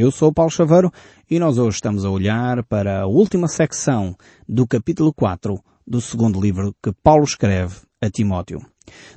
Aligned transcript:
Eu 0.00 0.10
sou 0.10 0.32
Paulo 0.32 0.50
Chaveiro 0.50 0.90
e 1.30 1.38
nós 1.38 1.58
hoje 1.58 1.74
estamos 1.74 2.06
a 2.06 2.10
olhar 2.10 2.64
para 2.64 3.02
a 3.02 3.06
última 3.06 3.46
secção 3.48 4.16
do 4.48 4.66
capítulo 4.66 5.12
4 5.12 5.62
do 5.86 6.00
segundo 6.00 6.40
livro 6.40 6.74
que 6.82 6.90
Paulo 7.02 7.24
escreve 7.24 7.76
a 8.00 8.08
Timóteo. 8.08 8.62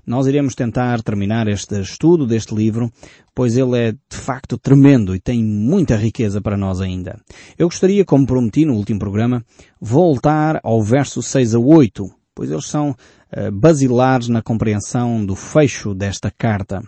Nós 0.05 0.27
iremos 0.27 0.55
tentar 0.55 1.01
terminar 1.01 1.47
este 1.47 1.79
estudo 1.79 2.27
deste 2.27 2.53
livro, 2.53 2.91
pois 3.33 3.55
ele 3.55 3.77
é 3.77 3.91
de 3.93 4.17
facto 4.17 4.57
tremendo 4.57 5.15
e 5.15 5.21
tem 5.21 5.41
muita 5.41 5.95
riqueza 5.95 6.41
para 6.41 6.57
nós 6.57 6.81
ainda. 6.81 7.17
Eu 7.57 7.69
gostaria, 7.69 8.03
como 8.03 8.27
prometi 8.27 8.65
no 8.65 8.73
último 8.73 8.99
programa, 8.99 9.41
voltar 9.79 10.59
ao 10.65 10.83
verso 10.83 11.23
6 11.23 11.55
a 11.55 11.59
8, 11.59 12.11
pois 12.35 12.51
eles 12.51 12.65
são 12.65 12.89
uh, 12.89 13.51
basilares 13.53 14.27
na 14.27 14.41
compreensão 14.41 15.25
do 15.25 15.33
fecho 15.33 15.95
desta 15.95 16.29
carta. 16.29 16.83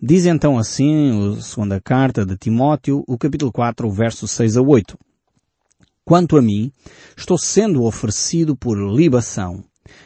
Diz 0.00 0.26
então 0.26 0.58
assim, 0.58 1.36
a 1.36 1.40
segunda 1.40 1.80
carta 1.80 2.24
de 2.24 2.36
Timóteo, 2.36 3.04
o 3.06 3.16
capítulo 3.16 3.52
4, 3.52 3.90
verso 3.90 4.26
6 4.26 4.56
a 4.56 4.62
8. 4.62 4.98
Quanto 6.04 6.36
a 6.36 6.42
mim, 6.42 6.72
estou 7.16 7.38
sendo 7.38 7.84
oferecido 7.84 8.56
por 8.56 8.76
libação, 8.76 9.62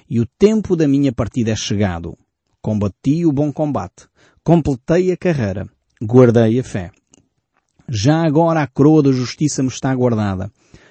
e 0.08 0.20
o 0.20 0.26
tempo 0.38 0.76
da 0.76 0.86
minha 0.86 1.12
partida 1.12 1.50
é 1.50 1.56
chegado. 1.56 2.16
Combati 2.60 3.24
o 3.24 3.32
bom 3.32 3.52
combate, 3.52 4.06
completei 4.44 5.10
a 5.12 5.16
carreira, 5.16 5.66
guardei 6.02 6.58
a 6.60 6.64
fé. 6.64 6.90
Já 7.88 8.26
agora 8.26 8.62
a 8.62 8.66
coroa 8.66 9.02
da 9.02 9.12
justiça 9.12 9.62
me 9.62 9.68
está 9.68 9.94
guardada, 9.94 10.50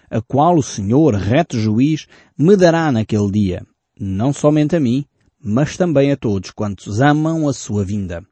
a 0.10 0.22
qual 0.22 0.56
o 0.58 0.64
Senhor, 0.64 1.14
reto 1.14 1.60
juiz, 1.60 2.08
me 2.38 2.56
dará 2.56 2.92
naquele 2.92 3.30
dia, 3.30 3.66
não 4.00 4.32
somente 4.32 4.76
a 4.76 4.80
mim, 4.80 5.06
mas 5.40 5.78
também 5.78 6.12
a 6.12 6.18
todos 6.18 6.52
quantos 6.52 7.02
amam 7.02 7.48
a 7.48 7.54
sua 7.54 7.84
vinda. 7.84 8.26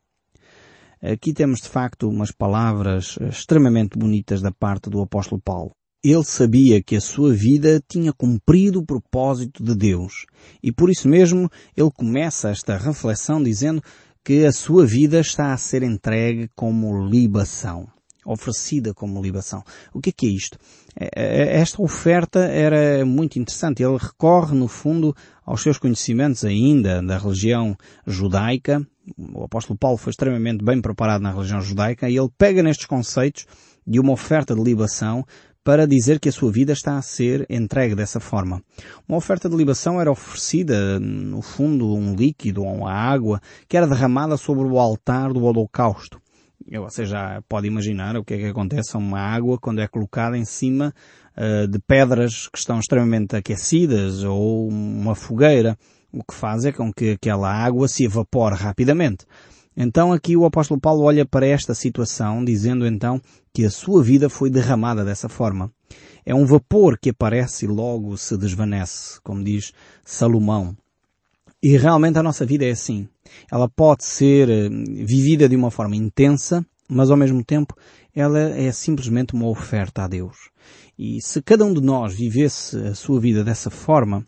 Aqui 1.03 1.33
temos 1.33 1.59
de 1.59 1.67
facto 1.67 2.07
umas 2.07 2.31
palavras 2.31 3.17
extremamente 3.29 3.99
bonitas 3.99 4.41
da 4.41 4.53
parte 4.53 4.89
do 4.89 5.01
apóstolo 5.01 5.41
Paulo. 5.43 5.71
Ele 6.01 6.23
sabia 6.23 6.81
que 6.81 6.95
a 6.95 7.01
sua 7.01 7.33
vida 7.33 7.83
tinha 7.85 8.13
cumprido 8.13 8.79
o 8.79 8.85
propósito 8.85 9.61
de 9.61 9.75
Deus. 9.75 10.25
E 10.63 10.71
por 10.71 10.89
isso 10.89 11.09
mesmo 11.09 11.49
ele 11.75 11.91
começa 11.91 12.51
esta 12.51 12.77
reflexão 12.77 13.43
dizendo 13.43 13.83
que 14.23 14.45
a 14.45 14.51
sua 14.53 14.85
vida 14.85 15.19
está 15.19 15.51
a 15.51 15.57
ser 15.57 15.83
entregue 15.83 16.49
como 16.55 17.05
libação. 17.05 17.85
Oferecida 18.25 18.93
como 18.93 19.21
libação. 19.21 19.61
O 19.93 19.99
que 19.99 20.09
é 20.09 20.13
que 20.13 20.25
é 20.25 20.29
isto? 20.29 20.57
É, 20.97 21.09
é, 21.15 21.59
esta 21.59 21.81
oferta 21.81 22.39
era 22.39 23.05
muito 23.05 23.37
interessante. 23.37 23.83
Ele 23.83 23.97
recorre, 23.97 24.55
no 24.55 24.69
fundo, 24.69 25.13
aos 25.45 25.61
seus 25.61 25.77
conhecimentos 25.77 26.45
ainda 26.45 27.01
da 27.01 27.17
religião 27.17 27.75
judaica, 28.07 28.87
o 29.17 29.43
apóstolo 29.43 29.77
Paulo 29.77 29.97
foi 29.97 30.11
extremamente 30.11 30.63
bem 30.63 30.81
preparado 30.81 31.21
na 31.21 31.31
religião 31.31 31.61
judaica 31.61 32.09
e 32.09 32.17
ele 32.17 32.29
pega 32.37 32.63
nestes 32.63 32.85
conceitos 32.85 33.45
de 33.85 33.99
uma 33.99 34.13
oferta 34.13 34.55
de 34.55 34.63
libação 34.63 35.25
para 35.63 35.87
dizer 35.87 36.19
que 36.19 36.27
a 36.27 36.31
sua 36.31 36.51
vida 36.51 36.73
está 36.73 36.97
a 36.97 37.01
ser 37.01 37.45
entregue 37.49 37.95
dessa 37.95 38.19
forma. 38.19 38.61
Uma 39.07 39.17
oferta 39.17 39.49
de 39.49 39.55
libação 39.55 39.99
era 39.99 40.11
oferecida, 40.11 40.99
no 40.99 41.41
fundo, 41.41 41.95
um 41.95 42.13
líquido 42.15 42.63
ou 42.63 42.75
uma 42.75 42.91
água 42.91 43.39
que 43.67 43.77
era 43.77 43.87
derramada 43.87 44.35
sobre 44.35 44.65
o 44.65 44.77
altar 44.77 45.31
do 45.31 45.43
holocausto. 45.43 46.21
Você 46.69 47.05
já 47.05 47.41
pode 47.47 47.67
imaginar 47.67 48.15
o 48.15 48.23
que 48.23 48.33
é 48.33 48.37
que 48.37 48.45
acontece 48.45 48.95
a 48.95 48.99
uma 48.99 49.19
água 49.19 49.57
quando 49.59 49.79
é 49.79 49.87
colocada 49.87 50.37
em 50.37 50.45
cima 50.45 50.93
uh, 51.37 51.67
de 51.67 51.79
pedras 51.79 52.47
que 52.47 52.57
estão 52.57 52.79
extremamente 52.79 53.35
aquecidas 53.35 54.23
ou 54.23 54.67
uma 54.69 55.13
fogueira 55.13 55.77
o 56.13 56.23
que 56.23 56.33
faz 56.33 56.63
é 56.63 56.71
com 56.71 56.93
que 56.93 57.11
aquela 57.11 57.51
água 57.51 57.87
se 57.87 58.05
evapore 58.05 58.55
rapidamente. 58.55 59.25
Então 59.75 60.13
aqui 60.13 60.37
o 60.37 60.45
apóstolo 60.45 60.79
Paulo 60.79 61.03
olha 61.03 61.25
para 61.25 61.47
esta 61.47 61.73
situação 61.73 62.45
dizendo 62.45 62.85
então 62.85 63.19
que 63.51 63.65
a 63.65 63.71
sua 63.71 64.03
vida 64.03 64.29
foi 64.29 64.49
derramada 64.49 65.03
dessa 65.03 65.27
forma. 65.27 65.71
É 66.25 66.33
um 66.33 66.45
vapor 66.45 66.97
que 66.97 67.09
aparece 67.09 67.65
e 67.65 67.67
logo 67.67 68.15
se 68.17 68.37
desvanece, 68.37 69.19
como 69.23 69.43
diz 69.43 69.73
Salomão. 70.05 70.77
E 71.61 71.77
realmente 71.77 72.19
a 72.19 72.23
nossa 72.23 72.45
vida 72.45 72.65
é 72.65 72.71
assim. 72.71 73.07
Ela 73.51 73.67
pode 73.67 74.03
ser 74.03 74.49
eh, 74.49 74.69
vivida 74.69 75.49
de 75.49 75.55
uma 75.55 75.71
forma 75.71 75.95
intensa, 75.95 76.65
mas 76.87 77.09
ao 77.09 77.17
mesmo 77.17 77.43
tempo 77.43 77.75
ela 78.15 78.39
é 78.39 78.71
simplesmente 78.71 79.33
uma 79.33 79.47
oferta 79.47 80.03
a 80.03 80.07
Deus. 80.07 80.49
E 80.97 81.19
se 81.21 81.41
cada 81.41 81.65
um 81.65 81.73
de 81.73 81.81
nós 81.81 82.13
vivesse 82.13 82.77
a 82.77 82.93
sua 82.93 83.19
vida 83.19 83.43
dessa 83.43 83.69
forma, 83.69 84.25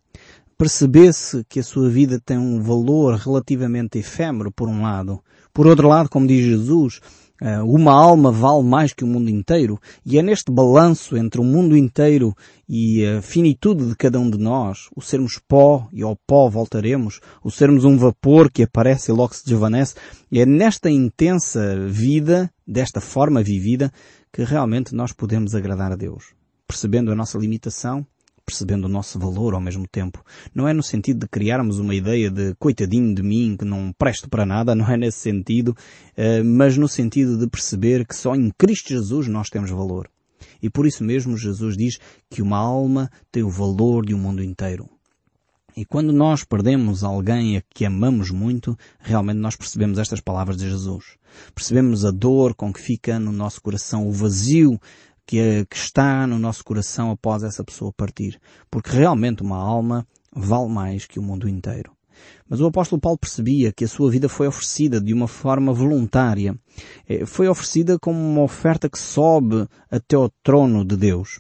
percebesse 0.58 1.44
que 1.50 1.60
a 1.60 1.64
sua 1.64 1.90
vida 1.90 2.20
tem 2.24 2.38
um 2.38 2.62
valor 2.62 3.16
relativamente 3.16 3.98
efêmero, 3.98 4.52
por 4.52 4.70
um 4.70 4.82
lado. 4.82 5.22
Por 5.54 5.68
outro 5.68 5.88
lado, 5.88 6.10
como 6.10 6.28
diz 6.28 6.44
Jesus, 6.44 7.02
eh, 7.42 7.62
uma 7.62 7.92
alma 7.92 8.32
vale 8.32 8.64
mais 8.64 8.94
que 8.94 9.04
o 9.04 9.08
mundo 9.08 9.30
inteiro, 9.30 9.80
e 10.06 10.18
é 10.18 10.22
neste 10.22 10.52
balanço 10.52 11.18
entre 11.18 11.42
o 11.42 11.44
mundo 11.44 11.76
inteiro 11.76 12.34
e 12.68 13.06
a 13.06 13.22
finitude 13.22 13.88
de 13.88 13.96
cada 13.96 14.18
um 14.20 14.30
de 14.30 14.38
nós, 14.38 14.88
o 14.96 15.02
sermos 15.02 15.40
pó 15.46 15.88
e 15.92 16.02
ao 16.02 16.16
pó 16.16 16.50
voltaremos, 16.50 17.20
o 17.44 17.52
sermos 17.52 17.84
um 17.84 17.98
vapor 17.98 18.50
que 18.50 18.64
aparece 18.64 19.12
e 19.12 19.14
logo 19.14 19.34
se 19.34 19.46
desvanece, 19.46 19.96
é 20.32 20.46
nesta 20.46 20.90
intensa 20.90 21.76
vida, 21.88 22.50
desta 22.66 23.02
forma 23.02 23.44
vivida, 23.44 23.92
que 24.32 24.44
realmente 24.44 24.96
nós 24.96 25.12
podemos 25.12 25.54
agradar 25.54 25.92
a 25.92 25.96
Deus. 25.96 26.34
Percebendo 26.68 27.12
a 27.12 27.16
nossa 27.16 27.38
limitação, 27.38 28.06
percebendo 28.46 28.86
o 28.86 28.90
nosso 28.90 29.18
valor 29.18 29.54
ao 29.54 29.62
mesmo 29.62 29.88
tempo. 29.88 30.24
Não 30.54 30.68
é 30.68 30.74
no 30.74 30.84
sentido 30.84 31.22
de 31.22 31.28
criarmos 31.28 31.80
uma 31.80 31.96
ideia 31.96 32.30
de 32.30 32.54
coitadinho 32.56 33.14
de 33.16 33.24
mim 33.24 33.56
que 33.58 33.66
não 33.66 33.92
presto 33.98 34.30
para 34.30 34.46
nada, 34.46 34.74
não 34.76 34.88
é 34.88 34.96
nesse 34.96 35.20
sentido, 35.20 35.76
eh, 36.16 36.44
mas 36.44 36.78
no 36.78 36.88
sentido 36.88 37.38
de 37.38 37.48
perceber 37.48 38.06
que 38.06 38.16
só 38.16 38.36
em 38.36 38.52
Cristo 38.58 38.90
Jesus 38.90 39.28
nós 39.28 39.50
temos 39.50 39.72
valor. 39.72 40.10
E 40.62 40.70
por 40.70 40.86
isso 40.86 41.04
mesmo 41.04 41.38
Jesus 41.38 41.76
diz 41.76 41.98
que 42.30 42.42
uma 42.42 42.58
alma 42.58 43.10
tem 43.32 43.44
o 43.44 43.50
valor 43.50 44.06
de 44.06 44.14
um 44.14 44.20
mundo 44.20 44.44
inteiro. 44.44 44.90
E 45.78 45.84
quando 45.84 46.14
nós 46.14 46.46
perdemos 46.46 47.04
alguém 47.04 47.58
a 47.58 47.62
que 47.62 47.84
amamos 47.84 48.32
muito, 48.32 48.78
realmente 48.98 49.40
nós 49.40 49.58
percebemos 49.58 50.00
estas 50.00 50.22
palavras 50.22 50.56
de 50.56 50.70
Jesus. 50.70 51.18
Percebemos 51.54 52.06
a 52.06 52.12
dor 52.12 52.56
com 52.56 52.72
que 52.72 52.80
fica 52.80 53.20
no 53.20 53.34
nosso 53.34 53.62
coração, 53.62 54.08
o 54.08 54.12
vazio 54.12 54.80
que, 55.26 55.40
é, 55.40 55.66
que 55.66 55.76
está 55.76 56.28
no 56.28 56.38
nosso 56.38 56.64
coração 56.64 57.12
após 57.12 57.44
essa 57.44 57.64
pessoa 57.64 57.92
partir. 57.92 58.40
Porque 58.70 58.92
realmente 58.92 59.42
uma 59.42 59.58
alma 59.58 60.08
vale 60.34 60.70
mais 60.70 61.06
que 61.06 61.20
o 61.20 61.24
mundo 61.24 61.50
inteiro. 61.50 61.92
Mas 62.48 62.62
o 62.62 62.68
apóstolo 62.68 63.02
Paulo 63.02 63.18
percebia 63.18 63.74
que 63.74 63.84
a 63.84 63.88
sua 63.88 64.10
vida 64.10 64.30
foi 64.30 64.48
oferecida 64.48 65.02
de 65.02 65.14
uma 65.14 65.28
forma 65.28 65.74
voluntária. 65.74 66.56
É, 67.08 67.26
foi 67.26 67.48
oferecida 67.48 67.98
como 68.00 68.20
uma 68.20 68.44
oferta 68.44 68.90
que 68.90 69.00
sobe 69.00 69.68
até 69.90 70.16
ao 70.16 70.30
trono 70.44 70.86
de 70.86 70.96
Deus. 70.96 71.40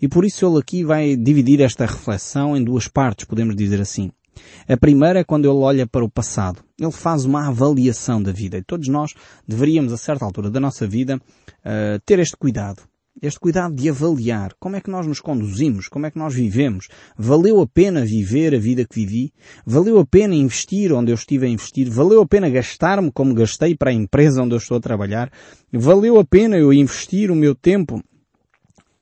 E 0.00 0.08
por 0.08 0.24
isso 0.24 0.46
ele 0.46 0.58
aqui 0.58 0.84
vai 0.84 1.16
dividir 1.16 1.60
esta 1.60 1.86
reflexão 1.86 2.56
em 2.56 2.62
duas 2.62 2.86
partes, 2.86 3.24
podemos 3.24 3.56
dizer 3.56 3.80
assim. 3.80 4.10
A 4.68 4.76
primeira 4.76 5.20
é 5.20 5.24
quando 5.24 5.46
ele 5.46 5.58
olha 5.58 5.86
para 5.86 6.04
o 6.04 6.10
passado. 6.10 6.62
Ele 6.78 6.92
faz 6.92 7.24
uma 7.24 7.48
avaliação 7.48 8.22
da 8.22 8.32
vida. 8.32 8.58
E 8.58 8.62
todos 8.62 8.88
nós 8.88 9.12
deveríamos, 9.46 9.92
a 9.92 9.96
certa 9.96 10.24
altura 10.24 10.50
da 10.50 10.60
nossa 10.60 10.86
vida, 10.86 11.16
uh, 11.16 12.00
ter 12.04 12.18
este 12.18 12.36
cuidado 12.36 12.82
este 13.22 13.38
cuidado 13.38 13.74
de 13.74 13.88
avaliar 13.88 14.54
como 14.58 14.76
é 14.76 14.80
que 14.80 14.90
nós 14.90 15.06
nos 15.06 15.20
conduzimos, 15.20 15.88
como 15.88 16.06
é 16.06 16.10
que 16.10 16.18
nós 16.18 16.34
vivemos. 16.34 16.88
Valeu 17.16 17.60
a 17.60 17.66
pena 17.66 18.04
viver 18.04 18.54
a 18.54 18.58
vida 18.58 18.84
que 18.84 18.94
vivi? 18.94 19.32
Valeu 19.64 19.98
a 19.98 20.06
pena 20.06 20.34
investir 20.34 20.92
onde 20.92 21.10
eu 21.10 21.14
estive 21.14 21.46
a 21.46 21.48
investir? 21.48 21.90
Valeu 21.90 22.20
a 22.20 22.26
pena 22.26 22.50
gastar-me 22.50 23.10
como 23.10 23.34
gastei 23.34 23.76
para 23.76 23.90
a 23.90 23.94
empresa 23.94 24.42
onde 24.42 24.54
eu 24.54 24.58
estou 24.58 24.76
a 24.76 24.80
trabalhar? 24.80 25.30
Valeu 25.72 26.18
a 26.18 26.24
pena 26.24 26.56
eu 26.58 26.72
investir 26.72 27.30
o 27.30 27.36
meu 27.36 27.54
tempo 27.54 28.02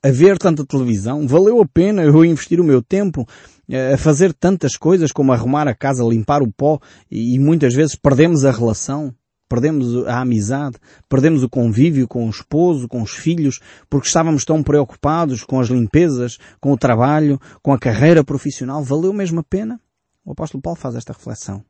a 0.03 0.11
ver 0.11 0.37
tanta 0.37 0.65
televisão? 0.65 1.27
Valeu 1.27 1.61
a 1.61 1.67
pena 1.67 2.03
eu 2.03 2.25
investir 2.25 2.59
o 2.59 2.63
meu 2.63 2.81
tempo 2.81 3.27
eh, 3.69 3.93
a 3.93 3.97
fazer 3.97 4.33
tantas 4.33 4.75
coisas 4.75 5.11
como 5.11 5.31
arrumar 5.31 5.67
a 5.67 5.75
casa, 5.75 6.03
limpar 6.03 6.43
o 6.43 6.51
pó 6.51 6.79
e 7.09 7.39
muitas 7.39 7.73
vezes 7.73 7.95
perdemos 7.95 8.45
a 8.45 8.51
relação? 8.51 9.13
Perdemos 9.53 10.07
a 10.07 10.21
amizade, 10.21 10.77
perdemos 11.07 11.43
o 11.43 11.49
convívio 11.49 12.07
com 12.07 12.25
o 12.25 12.29
esposo, 12.29 12.87
com 12.87 13.03
os 13.03 13.11
filhos, 13.11 13.59
porque 13.87 14.07
estávamos 14.07 14.43
tão 14.43 14.63
preocupados 14.63 15.43
com 15.43 15.59
as 15.59 15.67
limpezas, 15.67 16.39
com 16.59 16.71
o 16.71 16.77
trabalho, 16.77 17.39
com 17.61 17.71
a 17.71 17.77
carreira 17.77 18.23
profissional. 18.23 18.83
Valeu 18.83 19.13
mesmo 19.13 19.41
a 19.41 19.43
pena? 19.43 19.79
O 20.25 20.31
apóstolo 20.31 20.59
Paulo 20.59 20.79
faz 20.79 20.95
esta 20.95 21.13
reflexão. 21.13 21.63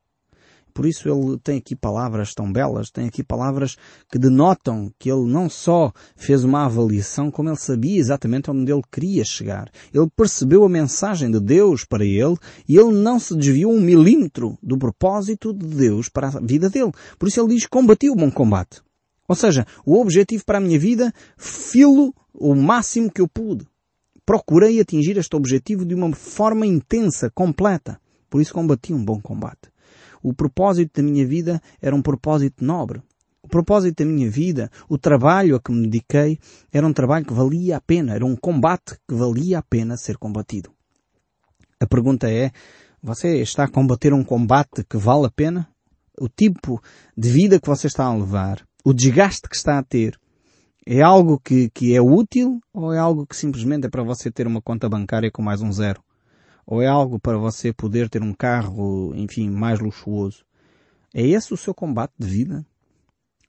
Por 0.74 0.86
isso 0.86 1.08
ele 1.08 1.38
tem 1.38 1.58
aqui 1.58 1.76
palavras 1.76 2.34
tão 2.34 2.52
belas, 2.52 2.90
tem 2.90 3.08
aqui 3.08 3.24
palavras 3.24 3.78
que 4.12 4.18
denotam 4.18 4.92
que 4.98 5.12
ele 5.12 5.26
não 5.26 5.48
só 5.50 5.94
fez 6.16 6.44
uma 6.44 6.66
avaliação, 6.66 7.30
como 7.30 7.50
ele 7.50 7.58
sabia 7.58 8.00
exatamente 8.00 8.50
onde 8.50 8.72
ele 8.72 8.82
queria 8.92 9.24
chegar. 9.24 9.70
Ele 9.94 10.10
percebeu 10.16 10.64
a 10.64 10.70
mensagem 10.70 11.30
de 11.30 11.40
Deus 11.40 11.86
para 11.86 12.04
ele 12.04 12.36
e 12.68 12.76
ele 12.76 12.94
não 12.94 13.20
se 13.20 13.36
desviou 13.36 13.72
um 13.72 13.82
milímetro 13.82 14.58
do 14.64 14.78
propósito 14.78 15.54
de 15.54 15.68
Deus 15.68 16.10
para 16.10 16.30
a 16.30 16.40
vida 16.40 16.70
dele. 16.70 16.92
Por 17.20 17.28
isso 17.28 17.40
ele 17.40 17.54
diz, 17.54 17.68
combati 17.68 18.10
o 18.10 18.16
bom 18.16 18.32
combate. 18.32 18.82
Ou 19.28 19.36
seja, 19.36 19.66
o 19.86 20.00
objetivo 20.00 20.44
para 20.46 20.58
a 20.58 20.62
minha 20.62 20.80
vida, 20.80 21.14
filo 21.38 22.14
o 22.34 22.56
máximo 22.56 23.12
que 23.12 23.22
eu 23.22 23.28
pude. 23.28 23.66
Procurei 24.26 24.80
atingir 24.80 25.18
este 25.18 25.36
objetivo 25.36 25.86
de 25.86 25.94
uma 25.94 26.14
forma 26.14 26.66
intensa, 26.66 27.30
completa. 27.30 28.00
Por 28.30 28.42
isso 28.42 28.54
combati 28.54 28.94
um 28.94 29.04
bom 29.04 29.22
combate. 29.22 29.73
O 30.24 30.34
propósito 30.34 31.02
da 31.02 31.04
minha 31.04 31.28
vida 31.28 31.62
era 31.82 31.94
um 31.94 32.02
propósito 32.02 32.64
nobre. 32.64 33.04
O 33.44 33.48
propósito 33.50 34.04
da 34.04 34.10
minha 34.10 34.30
vida, 34.32 34.72
o 34.88 34.98
trabalho 34.98 35.58
a 35.58 35.60
que 35.60 35.70
me 35.70 35.84
dediquei, 35.84 36.40
era 36.72 36.88
um 36.88 36.94
trabalho 36.94 37.26
que 37.26 37.34
valia 37.34 37.76
a 37.76 37.82
pena, 37.82 38.16
era 38.16 38.26
um 38.26 38.38
combate 38.38 38.96
que 39.06 39.14
valia 39.14 39.60
a 39.60 39.62
pena 39.62 39.98
ser 39.98 40.18
combatido. 40.18 40.72
A 41.78 41.86
pergunta 41.86 42.32
é, 42.32 42.52
você 43.02 43.42
está 43.42 43.66
a 43.66 43.68
combater 43.68 44.14
um 44.14 44.24
combate 44.24 44.86
que 44.90 44.96
vale 44.96 45.26
a 45.26 45.30
pena? 45.30 45.68
O 46.18 46.30
tipo 46.30 46.82
de 47.18 47.30
vida 47.30 47.60
que 47.60 47.68
você 47.68 47.88
está 47.88 48.06
a 48.06 48.16
levar, 48.16 48.66
o 48.86 48.94
desgaste 48.94 49.50
que 49.50 49.58
está 49.58 49.78
a 49.78 49.84
ter, 49.84 50.18
é 50.86 51.02
algo 51.02 51.38
que, 51.38 51.70
que 51.72 51.94
é 51.94 52.02
útil 52.02 52.62
ou 52.74 52.94
é 52.94 52.98
algo 52.98 53.28
que 53.28 53.36
simplesmente 53.36 53.88
é 53.88 53.90
para 53.90 54.04
você 54.04 54.32
ter 54.32 54.48
uma 54.48 54.62
conta 54.62 54.88
bancária 54.88 55.30
com 55.30 55.42
mais 55.42 55.62
um 55.62 55.72
zero? 55.72 56.02
Ou 56.66 56.82
é 56.82 56.88
algo 56.88 57.20
para 57.20 57.38
você 57.38 57.74
poder 57.74 58.10
ter 58.10 58.22
um 58.22 58.34
carro, 58.34 59.14
enfim, 59.16 59.50
mais 59.50 59.80
luxuoso? 59.80 60.46
É 61.14 61.22
esse 61.22 61.54
o 61.54 61.58
seu 61.58 61.74
combate 61.74 62.14
de 62.18 62.28
vida? 62.28 62.66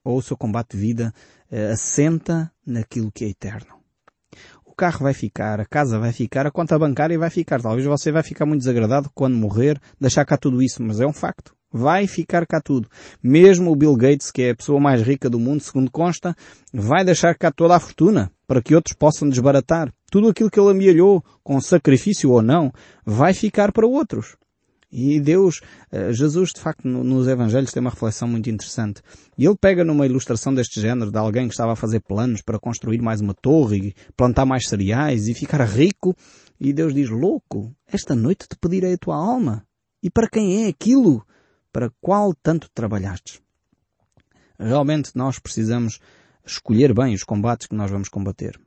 Ou 0.03 0.17
o 0.17 0.21
seu 0.21 0.37
combate 0.37 0.71
de 0.71 0.77
vida 0.77 1.13
uh, 1.51 1.71
assenta 1.71 2.51
naquilo 2.65 3.11
que 3.11 3.25
é 3.25 3.29
eterno? 3.29 3.75
O 4.65 4.75
carro 4.75 4.99
vai 4.99 5.13
ficar, 5.13 5.61
a 5.61 5.65
casa 5.65 5.97
vai 5.97 6.11
ficar, 6.11 6.45
a 6.45 6.51
conta 6.51 6.77
bancária 6.77 7.17
vai 7.17 7.29
ficar. 7.29 7.61
Talvez 7.61 7.87
você 7.87 8.11
vai 8.11 8.21
ficar 8.21 8.45
muito 8.45 8.59
desagradado 8.59 9.09
quando 9.15 9.35
morrer, 9.35 9.79
deixar 9.99 10.25
cá 10.25 10.37
tudo 10.37 10.61
isso, 10.61 10.83
mas 10.83 10.99
é 10.99 11.07
um 11.07 11.13
facto. 11.13 11.55
Vai 11.71 12.07
ficar 12.07 12.45
cá 12.45 12.59
tudo. 12.61 12.89
Mesmo 13.23 13.71
o 13.71 13.75
Bill 13.75 13.95
Gates, 13.95 14.31
que 14.31 14.43
é 14.43 14.49
a 14.51 14.55
pessoa 14.55 14.79
mais 14.79 15.01
rica 15.01 15.29
do 15.29 15.39
mundo, 15.39 15.61
segundo 15.61 15.89
consta, 15.89 16.35
vai 16.73 17.05
deixar 17.05 17.35
cá 17.35 17.51
toda 17.51 17.75
a 17.75 17.79
fortuna 17.79 18.31
para 18.47 18.61
que 18.61 18.75
outros 18.75 18.95
possam 18.95 19.29
desbaratar. 19.29 19.91
Tudo 20.11 20.29
aquilo 20.29 20.49
que 20.49 20.59
ele 20.59 20.71
amealhou, 20.71 21.23
com 21.43 21.59
sacrifício 21.59 22.31
ou 22.31 22.41
não, 22.41 22.71
vai 23.05 23.33
ficar 23.33 23.71
para 23.71 23.87
outros. 23.87 24.35
E 24.97 25.19
Deus, 25.19 25.59
eh, 25.91 26.13
Jesus 26.13 26.51
de 26.55 26.61
facto 26.61 26.87
nos 26.87 27.27
Evangelhos 27.27 27.71
tem 27.71 27.81
uma 27.81 27.89
reflexão 27.89 28.27
muito 28.27 28.49
interessante. 28.49 29.01
E 29.37 29.45
ele 29.45 29.57
pega 29.59 29.83
numa 29.83 30.05
ilustração 30.05 30.53
deste 30.53 30.79
género 30.79 31.11
de 31.11 31.17
alguém 31.17 31.47
que 31.47 31.53
estava 31.53 31.73
a 31.73 31.75
fazer 31.75 31.99
planos 31.99 32.41
para 32.41 32.59
construir 32.59 33.01
mais 33.01 33.19
uma 33.19 33.33
torre 33.33 33.77
e 33.89 33.95
plantar 34.15 34.45
mais 34.45 34.69
cereais 34.69 35.27
e 35.27 35.33
ficar 35.33 35.61
rico. 35.65 36.15
E 36.59 36.71
Deus 36.71 36.93
diz, 36.93 37.09
louco, 37.09 37.75
esta 37.87 38.15
noite 38.15 38.47
te 38.47 38.55
pedirei 38.57 38.93
a 38.93 38.97
tua 38.97 39.17
alma. 39.17 39.65
E 40.01 40.09
para 40.09 40.29
quem 40.29 40.63
é 40.63 40.69
aquilo 40.69 41.25
para 41.73 41.91
qual 41.99 42.33
tanto 42.33 42.69
trabalhaste? 42.73 43.41
Realmente 44.57 45.11
nós 45.13 45.39
precisamos 45.39 45.99
escolher 46.45 46.93
bem 46.93 47.13
os 47.13 47.23
combates 47.23 47.67
que 47.67 47.75
nós 47.75 47.89
vamos 47.89 48.09
combater. 48.09 48.59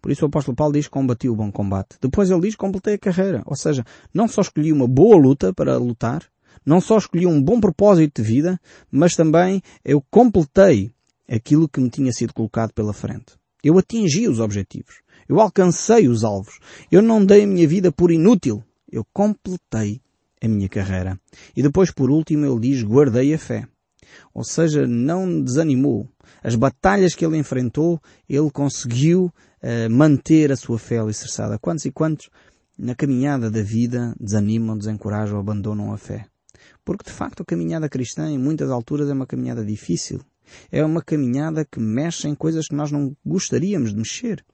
Por 0.00 0.12
isso 0.12 0.24
o 0.24 0.28
apóstolo 0.28 0.56
Paulo 0.56 0.74
diz 0.74 0.86
combati 0.86 1.28
o 1.28 1.34
bom 1.34 1.50
combate. 1.50 1.96
Depois 2.00 2.30
ele 2.30 2.40
diz 2.40 2.54
completei 2.54 2.94
a 2.94 2.98
carreira. 2.98 3.42
Ou 3.46 3.56
seja, 3.56 3.84
não 4.14 4.28
só 4.28 4.42
escolhi 4.42 4.72
uma 4.72 4.86
boa 4.86 5.16
luta 5.16 5.52
para 5.52 5.76
lutar, 5.76 6.22
não 6.64 6.80
só 6.80 6.98
escolhi 6.98 7.26
um 7.26 7.42
bom 7.42 7.60
propósito 7.60 8.22
de 8.22 8.28
vida, 8.28 8.60
mas 8.90 9.16
também 9.16 9.62
eu 9.84 10.02
completei 10.10 10.92
aquilo 11.28 11.68
que 11.68 11.80
me 11.80 11.90
tinha 11.90 12.12
sido 12.12 12.32
colocado 12.32 12.72
pela 12.72 12.92
frente. 12.92 13.36
Eu 13.62 13.76
atingi 13.76 14.28
os 14.28 14.38
objetivos. 14.38 15.00
Eu 15.28 15.40
alcancei 15.40 16.08
os 16.08 16.24
alvos. 16.24 16.58
Eu 16.90 17.02
não 17.02 17.24
dei 17.24 17.44
a 17.44 17.46
minha 17.46 17.66
vida 17.66 17.92
por 17.92 18.10
inútil. 18.10 18.62
Eu 18.90 19.04
completei 19.12 20.00
a 20.40 20.48
minha 20.48 20.68
carreira. 20.68 21.20
E 21.56 21.62
depois, 21.62 21.90
por 21.90 22.10
último, 22.10 22.46
ele 22.46 22.60
diz 22.60 22.82
guardei 22.82 23.34
a 23.34 23.38
fé. 23.38 23.66
Ou 24.34 24.44
seja, 24.44 24.86
não 24.86 25.42
desanimou. 25.42 26.08
As 26.42 26.54
batalhas 26.54 27.14
que 27.14 27.24
ele 27.24 27.36
enfrentou, 27.36 28.00
ele 28.28 28.50
conseguiu 28.50 29.32
uh, 29.62 29.90
manter 29.90 30.52
a 30.52 30.56
sua 30.56 30.78
fé 30.78 30.98
alicerçada. 30.98 31.58
Quantos 31.58 31.84
e 31.84 31.90
quantos 31.90 32.28
na 32.78 32.94
caminhada 32.94 33.50
da 33.50 33.62
vida 33.62 34.14
desanimam, 34.20 34.76
desencorajam 34.76 35.38
abandonam 35.38 35.92
a 35.92 35.98
fé? 35.98 36.26
Porque 36.84 37.04
de 37.04 37.12
facto 37.12 37.42
a 37.42 37.46
caminhada 37.46 37.88
cristã 37.88 38.30
em 38.30 38.38
muitas 38.38 38.70
alturas 38.70 39.08
é 39.10 39.12
uma 39.12 39.26
caminhada 39.26 39.64
difícil. 39.64 40.20
É 40.70 40.84
uma 40.84 41.02
caminhada 41.02 41.64
que 41.64 41.78
mexe 41.78 42.28
em 42.28 42.34
coisas 42.34 42.66
que 42.66 42.74
nós 42.74 42.90
não 42.90 43.14
gostaríamos 43.24 43.90
de 43.90 43.98
mexer. 43.98 44.44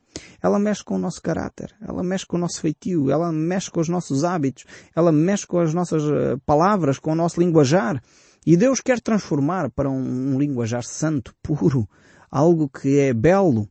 Ela 0.42 0.58
mexe 0.58 0.84
com 0.84 0.94
o 0.94 0.98
nosso 0.98 1.20
caráter, 1.20 1.74
ela 1.80 2.02
mexe 2.02 2.26
com 2.26 2.36
o 2.36 2.40
nosso 2.40 2.60
feitio, 2.60 3.10
ela 3.10 3.32
mexe 3.32 3.70
com 3.70 3.80
os 3.80 3.88
nossos 3.88 4.24
hábitos, 4.24 4.64
ela 4.94 5.10
mexe 5.10 5.46
com 5.46 5.58
as 5.58 5.74
nossas 5.74 6.04
eh, 6.04 6.36
palavras, 6.46 6.98
com 6.98 7.12
o 7.12 7.16
nosso 7.16 7.40
linguajar. 7.40 8.00
E 8.46 8.56
Deus 8.56 8.81
quer 8.81 9.00
transformar 9.00 9.70
para 9.70 9.91
um, 9.91 10.35
um 10.35 10.38
linguajar 10.38 10.85
santo, 10.85 11.35
puro, 11.43 11.88
algo 12.31 12.69
que 12.69 12.99
é 12.99 13.12
belo. 13.12 13.69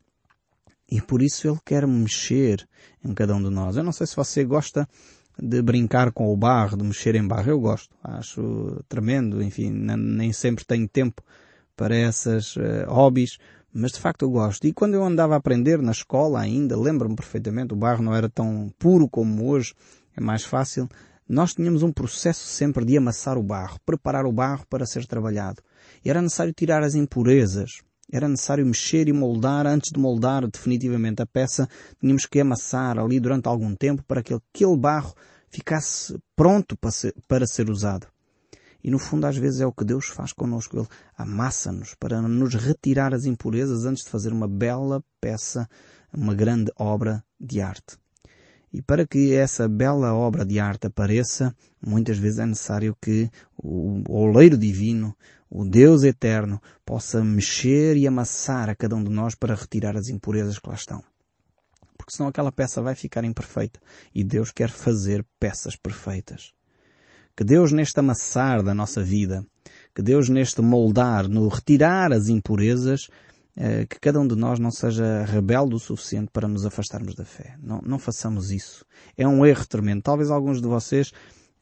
E 0.89 1.01
por 1.01 1.21
isso 1.21 1.47
Ele 1.47 1.59
quer 1.63 1.87
mexer 1.87 2.67
em 3.03 3.13
cada 3.13 3.35
um 3.35 3.43
de 3.43 3.49
nós. 3.49 3.77
Eu 3.77 3.83
não 3.83 3.91
sei 3.91 4.07
se 4.07 4.15
você 4.15 4.43
gosta 4.43 4.87
de 5.39 5.61
brincar 5.61 6.11
com 6.11 6.31
o 6.31 6.37
barro, 6.37 6.77
de 6.77 6.83
mexer 6.83 7.15
em 7.15 7.27
barro. 7.27 7.49
Eu 7.49 7.59
gosto. 7.59 7.95
Acho 8.03 8.83
tremendo. 8.87 9.41
Enfim, 9.41 9.69
nem 9.71 10.31
sempre 10.33 10.65
tenho 10.65 10.87
tempo 10.87 11.21
para 11.75 11.95
essas 11.95 12.55
uh, 12.55 12.85
hobbies, 12.87 13.37
mas 13.73 13.93
de 13.93 13.99
facto 13.99 14.23
eu 14.23 14.29
gosto. 14.29 14.65
E 14.67 14.73
quando 14.73 14.93
eu 14.93 15.03
andava 15.03 15.33
a 15.33 15.37
aprender 15.37 15.81
na 15.81 15.91
escola 15.91 16.39
ainda, 16.39 16.79
lembro-me 16.79 17.15
perfeitamente, 17.15 17.73
o 17.73 17.77
barro 17.77 18.03
não 18.03 18.13
era 18.13 18.29
tão 18.29 18.71
puro 18.77 19.09
como 19.09 19.47
hoje, 19.47 19.73
é 20.15 20.21
mais 20.21 20.43
fácil 20.43 20.87
nós 21.27 21.53
tínhamos 21.53 21.83
um 21.83 21.91
processo 21.91 22.45
sempre 22.45 22.83
de 22.85 22.97
amassar 22.97 23.37
o 23.37 23.43
barro, 23.43 23.79
preparar 23.85 24.25
o 24.25 24.31
barro 24.31 24.65
para 24.69 24.85
ser 24.85 25.05
trabalhado. 25.05 25.61
Era 26.03 26.21
necessário 26.21 26.53
tirar 26.53 26.83
as 26.83 26.95
impurezas. 26.95 27.81
Era 28.11 28.27
necessário 28.27 28.65
mexer 28.65 29.07
e 29.07 29.13
moldar. 29.13 29.65
Antes 29.65 29.91
de 29.91 29.99
moldar 29.99 30.47
definitivamente 30.47 31.21
a 31.21 31.25
peça, 31.25 31.67
tínhamos 31.99 32.25
que 32.25 32.39
amassar 32.39 32.99
ali 32.99 33.19
durante 33.19 33.47
algum 33.47 33.73
tempo 33.75 34.03
para 34.03 34.21
que 34.21 34.33
aquele 34.33 34.77
barro 34.77 35.13
ficasse 35.49 36.17
pronto 36.35 36.75
para 36.77 36.91
ser, 36.91 37.15
para 37.27 37.47
ser 37.47 37.69
usado. 37.69 38.07
E 38.83 38.91
no 38.91 38.99
fundo 38.99 39.25
às 39.25 39.37
vezes 39.37 39.61
é 39.61 39.65
o 39.65 39.71
que 39.71 39.85
Deus 39.85 40.07
faz 40.07 40.33
connosco. 40.33 40.77
Ele 40.77 40.87
amassa-nos 41.17 41.95
para 41.95 42.21
nos 42.21 42.53
retirar 42.53 43.13
as 43.13 43.25
impurezas 43.25 43.85
antes 43.85 44.03
de 44.03 44.09
fazer 44.09 44.33
uma 44.33 44.47
bela 44.47 45.01
peça, 45.21 45.69
uma 46.13 46.35
grande 46.35 46.69
obra 46.77 47.23
de 47.39 47.61
arte. 47.61 48.02
E 48.73 48.81
para 48.81 49.05
que 49.05 49.33
essa 49.33 49.69
bela 49.69 50.15
obra 50.15 50.43
de 50.43 50.59
arte 50.59 50.87
apareça, 50.87 51.55
muitas 51.79 52.17
vezes 52.17 52.39
é 52.39 52.45
necessário 52.45 52.97
que 52.99 53.29
o 53.55 54.01
oleiro 54.11 54.57
divino, 54.57 55.15
o 55.47 55.63
Deus 55.63 56.01
eterno, 56.01 56.59
possa 56.83 57.23
mexer 57.23 57.95
e 57.95 58.07
amassar 58.07 58.69
a 58.69 58.75
cada 58.75 58.95
um 58.95 59.03
de 59.03 59.11
nós 59.11 59.35
para 59.35 59.53
retirar 59.53 59.95
as 59.95 60.09
impurezas 60.09 60.57
que 60.57 60.67
lá 60.67 60.73
estão. 60.73 61.03
Porque 61.95 62.15
senão 62.15 62.27
aquela 62.27 62.51
peça 62.51 62.81
vai 62.81 62.95
ficar 62.95 63.23
imperfeita. 63.23 63.79
E 64.13 64.23
Deus 64.23 64.51
quer 64.51 64.69
fazer 64.69 65.23
peças 65.39 65.75
perfeitas. 65.75 66.51
Que 67.37 67.43
Deus 67.43 67.71
neste 67.71 67.99
amassar 67.99 68.63
da 68.63 68.73
nossa 68.73 69.03
vida, 69.03 69.45
que 69.95 70.01
Deus 70.01 70.29
neste 70.29 70.61
moldar, 70.61 71.27
no 71.29 71.47
retirar 71.47 72.11
as 72.11 72.27
impurezas, 72.27 73.07
que 73.87 73.99
cada 73.99 74.19
um 74.19 74.27
de 74.27 74.35
nós 74.35 74.59
não 74.59 74.71
seja 74.71 75.23
rebelde 75.25 75.75
o 75.75 75.79
suficiente 75.79 76.29
para 76.31 76.47
nos 76.47 76.65
afastarmos 76.65 77.13
da 77.13 77.23
fé. 77.23 77.55
Não, 77.61 77.81
não 77.85 77.99
façamos 77.99 78.51
isso. 78.51 78.85
É 79.15 79.27
um 79.27 79.45
erro 79.45 79.65
tremendo. 79.67 80.01
Talvez 80.01 80.31
alguns 80.31 80.59
de 80.59 80.67
vocês 80.67 81.11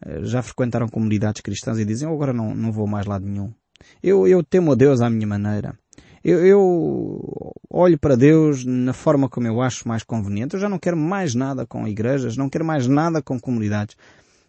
eh, 0.05 0.23
já 0.23 0.41
frequentaram 0.41 0.87
comunidades 0.87 1.41
cristãs 1.41 1.77
e 1.77 1.85
dizem, 1.85 2.07
eu 2.07 2.13
agora 2.13 2.31
não, 2.31 2.55
não 2.55 2.71
vou 2.71 2.87
mais 2.87 3.05
lado 3.05 3.25
nenhum. 3.25 3.53
Eu, 4.01 4.27
eu 4.27 4.43
temo 4.43 4.71
a 4.71 4.75
Deus 4.75 5.01
à 5.01 5.09
minha 5.09 5.27
maneira. 5.27 5.77
Eu, 6.23 6.45
eu 6.45 7.53
olho 7.69 7.97
para 7.97 8.15
Deus 8.15 8.63
na 8.63 8.93
forma 8.93 9.27
como 9.27 9.47
eu 9.47 9.61
acho 9.61 9.87
mais 9.87 10.03
conveniente. 10.03 10.53
Eu 10.53 10.59
já 10.59 10.69
não 10.69 10.79
quero 10.79 10.95
mais 10.95 11.35
nada 11.35 11.65
com 11.65 11.87
igrejas, 11.87 12.37
não 12.37 12.49
quero 12.49 12.63
mais 12.63 12.87
nada 12.87 13.21
com 13.21 13.39
comunidades. 13.39 13.97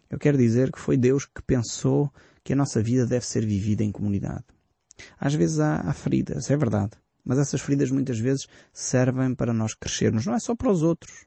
Eu 0.09 0.19
quero 0.19 0.37
dizer 0.37 0.71
que 0.71 0.79
foi 0.79 0.95
Deus 0.95 1.25
que 1.25 1.41
pensou 1.41 2.11
que 2.43 2.53
a 2.53 2.55
nossa 2.55 2.81
vida 2.81 3.05
deve 3.05 3.25
ser 3.25 3.45
vivida 3.45 3.83
em 3.83 3.91
comunidade. 3.91 4.43
Às 5.19 5.33
vezes 5.33 5.59
há, 5.59 5.77
há 5.77 5.93
feridas, 5.93 6.51
é 6.51 6.55
verdade. 6.55 6.91
Mas 7.23 7.39
essas 7.39 7.61
feridas 7.61 7.89
muitas 7.91 8.19
vezes 8.19 8.47
servem 8.71 9.33
para 9.33 9.53
nós 9.53 9.73
crescermos, 9.73 10.25
não 10.25 10.35
é 10.35 10.39
só 10.39 10.55
para 10.55 10.71
os 10.71 10.83
outros. 10.83 11.25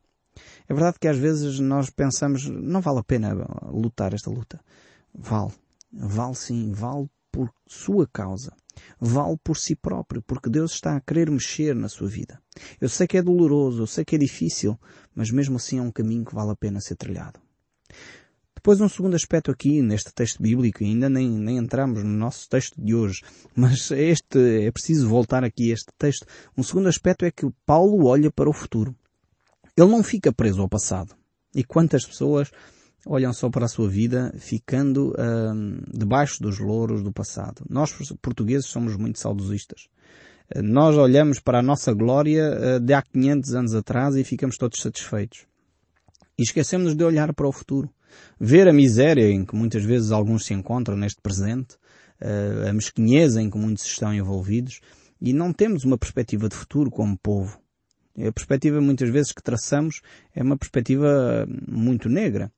É 0.69 0.75
verdade 0.75 0.99
que 1.01 1.09
às 1.09 1.17
vezes 1.17 1.59
nós 1.59 1.91
pensamos, 1.91 2.47
não 2.47 2.81
vale 2.81 2.99
a 2.99 3.05
pena 3.05 3.35
lutar 3.71 4.13
esta 4.13 4.31
luta. 4.31 4.61
Vale. 5.15 5.53
Vale 5.93 6.35
sim, 6.35 6.73
vale 6.73 7.09
por 7.33 7.51
sua 7.67 8.07
causa. 8.07 8.53
Vale 9.01 9.39
por 9.43 9.57
si 9.57 9.75
próprio, 9.75 10.23
porque 10.23 10.51
Deus 10.51 10.73
está 10.73 10.97
a 10.97 11.01
querer 11.01 11.31
mexer 11.31 11.75
na 11.75 11.89
sua 11.89 12.09
vida. 12.09 12.39
Eu 12.81 12.89
sei 12.89 13.07
que 13.07 13.17
é 13.17 13.23
doloroso, 13.23 13.83
eu 13.83 13.87
sei 13.87 14.05
que 14.05 14.17
é 14.17 14.19
difícil, 14.19 14.79
mas 15.15 15.31
mesmo 15.31 15.57
assim 15.57 15.79
é 15.79 15.83
um 15.83 15.91
caminho 15.91 16.25
que 16.25 16.35
vale 16.35 16.51
a 16.51 16.57
pena 16.57 16.81
ser 16.81 16.97
trilhado. 16.97 17.41
Depois 18.67 18.81
um 18.81 18.89
segundo 18.89 19.15
aspecto 19.15 19.49
aqui 19.49 19.81
neste 19.81 20.13
texto 20.13 20.43
bíblico, 20.43 20.83
ainda 20.83 21.09
nem, 21.09 21.31
nem 21.31 21.57
entramos 21.57 22.03
no 22.03 22.11
nosso 22.11 22.49
texto 22.49 22.75
de 22.77 22.97
hoje, 22.97 23.23
mas 23.55 23.93
este, 23.93 24.67
é 24.67 24.73
preciso 24.73 25.09
voltar 25.09 25.45
aqui 25.45 25.71
a 25.71 25.75
este 25.75 25.93
texto. 25.97 26.27
Um 26.59 26.65
segundo 26.65 26.89
aspecto 26.89 27.25
é 27.25 27.31
que 27.31 27.49
Paulo 27.65 28.07
olha 28.07 28.29
para 28.29 28.51
o 28.51 28.53
futuro. 28.53 28.93
Ele 29.77 29.89
não 29.89 30.03
fica 30.03 30.33
preso 30.33 30.61
ao 30.63 30.69
passado. 30.69 31.15
E 31.55 31.63
quantas 31.63 32.05
pessoas 32.05 32.51
olham 33.07 33.33
só 33.33 33.49
para 33.49 33.67
a 33.67 33.69
sua 33.69 33.89
vida 33.89 34.35
ficando 34.37 35.15
hum, 35.17 35.79
debaixo 35.87 36.43
dos 36.43 36.59
louros 36.59 37.05
do 37.05 37.13
passado. 37.13 37.65
Nós, 37.71 37.93
portugueses, 38.21 38.67
somos 38.67 38.97
muito 38.97 39.21
saudosistas. 39.21 39.83
Nós 40.57 40.97
olhamos 40.97 41.39
para 41.39 41.61
a 41.61 41.63
nossa 41.63 41.95
glória 41.95 42.51
uh, 42.51 42.81
de 42.81 42.93
há 42.93 43.01
500 43.01 43.55
anos 43.55 43.75
atrás 43.77 44.17
e 44.17 44.25
ficamos 44.25 44.57
todos 44.57 44.83
satisfeitos. 44.83 45.47
E 46.37 46.43
esquecemos 46.43 46.97
de 46.97 47.05
olhar 47.05 47.33
para 47.33 47.47
o 47.47 47.53
futuro 47.53 47.89
ver 48.39 48.69
a 48.69 48.73
miséria 48.73 49.31
em 49.31 49.45
que 49.45 49.55
muitas 49.55 49.85
vezes 49.85 50.11
alguns 50.11 50.45
se 50.45 50.55
encontram 50.55 50.97
neste 50.97 51.21
presente, 51.21 51.77
eh, 52.21 52.69
a 52.69 52.73
mesquinheza 52.73 53.41
em 53.43 53.51
que 53.51 53.59
muitos 53.59 53.85
estão 53.85 54.15
envolvidos, 54.15 54.81
e 55.21 55.33
não 55.33 55.53
temos 55.53 55.85
uma 55.85 55.99
perspectiva 55.99 56.49
de 56.49 56.55
futuro 56.55 56.91
como 56.91 57.19
povo. 57.19 57.61
A 58.19 58.33
perspectiva 58.33 58.81
muitas 58.81 59.11
vezes 59.11 59.33
que 59.33 59.43
traçamos 59.43 60.01
é 60.35 60.43
uma 60.43 60.57
perspectiva 60.57 61.47
muito 61.69 62.09
negra. 62.09 62.51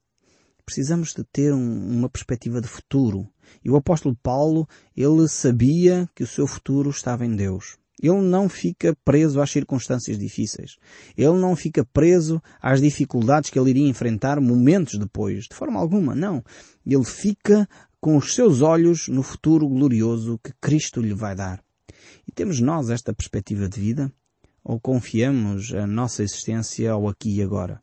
Precisamos 0.65 1.15
de 1.15 1.25
ter 1.25 1.53
um, 1.53 1.99
uma 1.99 2.11
perspectiva 2.11 2.61
de 2.61 2.69
futuro. 2.69 3.27
E 3.65 3.71
o 3.71 3.77
apóstolo 3.77 4.15
Paulo, 4.23 4.69
ele 4.95 5.27
sabia 5.27 6.09
que 6.15 6.23
o 6.23 6.27
seu 6.27 6.47
futuro 6.47 6.91
estava 6.91 7.25
em 7.25 7.35
Deus. 7.35 7.78
Ele 8.03 8.21
não 8.21 8.49
fica 8.49 8.97
preso 9.05 9.41
às 9.41 9.51
circunstâncias 9.51 10.19
difíceis. 10.19 10.77
Ele 11.17 11.39
não 11.39 11.57
fica 11.57 11.85
preso 11.85 12.41
às 12.61 12.81
dificuldades 12.81 13.51
que 13.51 13.59
ele 13.59 13.71
iria 13.71 13.89
enfrentar 13.89 14.41
momentos 14.41 14.99
depois. 14.99 15.45
De 15.45 15.55
forma 15.55 15.81
alguma, 15.81 16.15
não. 16.15 16.43
Ele 16.87 17.05
fica 17.05 17.69
com 18.01 18.17
os 18.17 18.35
seus 18.35 18.61
olhos 18.61 19.09
no 19.09 19.23
futuro 19.23 19.69
glorioso 19.69 20.39
que 20.43 20.53
Cristo 20.61 21.01
lhe 21.01 21.15
vai 21.15 21.35
dar. 21.35 21.63
E 22.27 22.33
temos 22.33 22.61
nós 22.61 22.91
esta 22.91 23.13
perspectiva 23.13 23.69
de 23.69 23.81
vida? 23.81 24.13
Ou 24.63 24.79
confiamos 24.79 25.73
a 25.75 25.87
nossa 25.87 26.23
existência 26.23 26.93
ao 26.93 27.09
aqui 27.09 27.37
e 27.37 27.43
agora? 27.43 27.83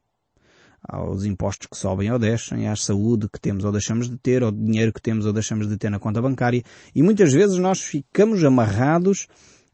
Aos 0.87 1.25
impostos 1.25 1.67
que 1.67 1.75
sobem 1.75 2.11
ou 2.11 2.19
descem, 2.19 2.67
à 2.67 2.75
saúde 2.75 3.27
que 3.27 3.41
temos 3.41 3.65
ou 3.65 3.71
deixamos 3.71 4.07
de 4.07 4.17
ter, 4.17 4.43
ao 4.43 4.51
dinheiro 4.51 4.93
que 4.93 5.01
temos 5.01 5.25
ou 5.25 5.33
deixamos 5.33 5.67
de 5.67 5.77
ter 5.77 5.89
na 5.89 5.99
conta 5.99 6.21
bancária. 6.21 6.61
E 6.93 7.01
muitas 7.01 7.33
vezes 7.33 7.57
nós 7.57 7.81
ficamos 7.81 8.43
amarrados 8.43 9.27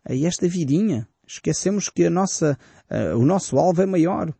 a 0.04 0.16
esta 0.16 0.48
vidinha. 0.48 1.08
Esquecemos 1.28 1.90
que 1.90 2.06
a 2.06 2.10
nossa, 2.10 2.58
o 3.16 3.26
nosso 3.26 3.58
alvo 3.58 3.82
é 3.82 3.86
maior. 3.86 4.34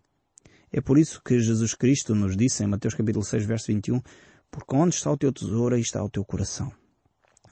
É 0.72 0.82
por 0.82 0.98
isso 0.98 1.22
que 1.24 1.40
Jesus 1.40 1.74
Cristo 1.74 2.16
nos 2.16 2.36
disse 2.36 2.64
em 2.64 2.68
Mateus 2.68 2.94
capítulo 2.94 3.24
6, 3.24 3.46
verso 3.46 3.68
21, 3.68 4.02
porque 4.50 4.76
onde 4.76 4.96
está 4.96 5.12
o 5.12 5.18
teu 5.18 5.32
tesouro, 5.32 5.76
aí 5.76 5.82
está 5.82 6.04
o 6.04 6.10
teu 6.10 6.24
coração. 6.24 6.72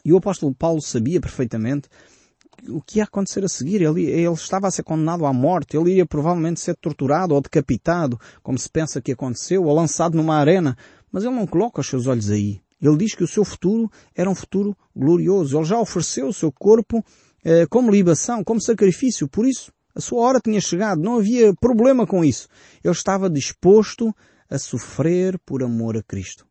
E 0.03 0.13
o 0.13 0.17
apóstolo 0.17 0.53
Paulo 0.55 0.81
sabia 0.81 1.19
perfeitamente 1.19 1.89
o 2.67 2.81
que 2.81 2.99
ia 2.99 3.03
acontecer 3.03 3.43
a 3.43 3.49
seguir. 3.49 3.81
Ele, 3.81 4.03
ele 4.03 4.33
estava 4.33 4.67
a 4.67 4.71
ser 4.71 4.83
condenado 4.83 5.25
à 5.25 5.33
morte. 5.33 5.77
Ele 5.77 5.91
iria 5.91 6.05
provavelmente 6.05 6.59
ser 6.59 6.75
torturado 6.75 7.33
ou 7.33 7.41
decapitado, 7.41 8.19
como 8.41 8.57
se 8.57 8.69
pensa 8.69 9.01
que 9.01 9.11
aconteceu, 9.11 9.63
ou 9.63 9.73
lançado 9.73 10.15
numa 10.15 10.35
arena. 10.35 10.77
Mas 11.11 11.23
ele 11.23 11.35
não 11.35 11.47
coloca 11.47 11.81
os 11.81 11.87
seus 11.87 12.07
olhos 12.07 12.29
aí. 12.29 12.61
Ele 12.81 12.97
diz 12.97 13.13
que 13.13 13.23
o 13.23 13.27
seu 13.27 13.43
futuro 13.43 13.91
era 14.15 14.29
um 14.29 14.35
futuro 14.35 14.75
glorioso. 14.95 15.57
Ele 15.57 15.65
já 15.65 15.79
ofereceu 15.79 16.27
o 16.27 16.33
seu 16.33 16.51
corpo 16.51 17.03
como 17.69 17.91
libação, 17.91 18.43
como 18.43 18.61
sacrifício. 18.61 19.27
Por 19.27 19.45
isso, 19.45 19.71
a 19.95 20.01
sua 20.01 20.21
hora 20.21 20.39
tinha 20.39 20.61
chegado. 20.61 21.01
Não 21.01 21.17
havia 21.17 21.53
problema 21.53 22.05
com 22.05 22.23
isso. 22.23 22.47
Ele 22.83 22.93
estava 22.93 23.29
disposto 23.29 24.15
a 24.49 24.57
sofrer 24.57 25.37
por 25.39 25.63
amor 25.63 25.97
a 25.97 26.03
Cristo. 26.03 26.47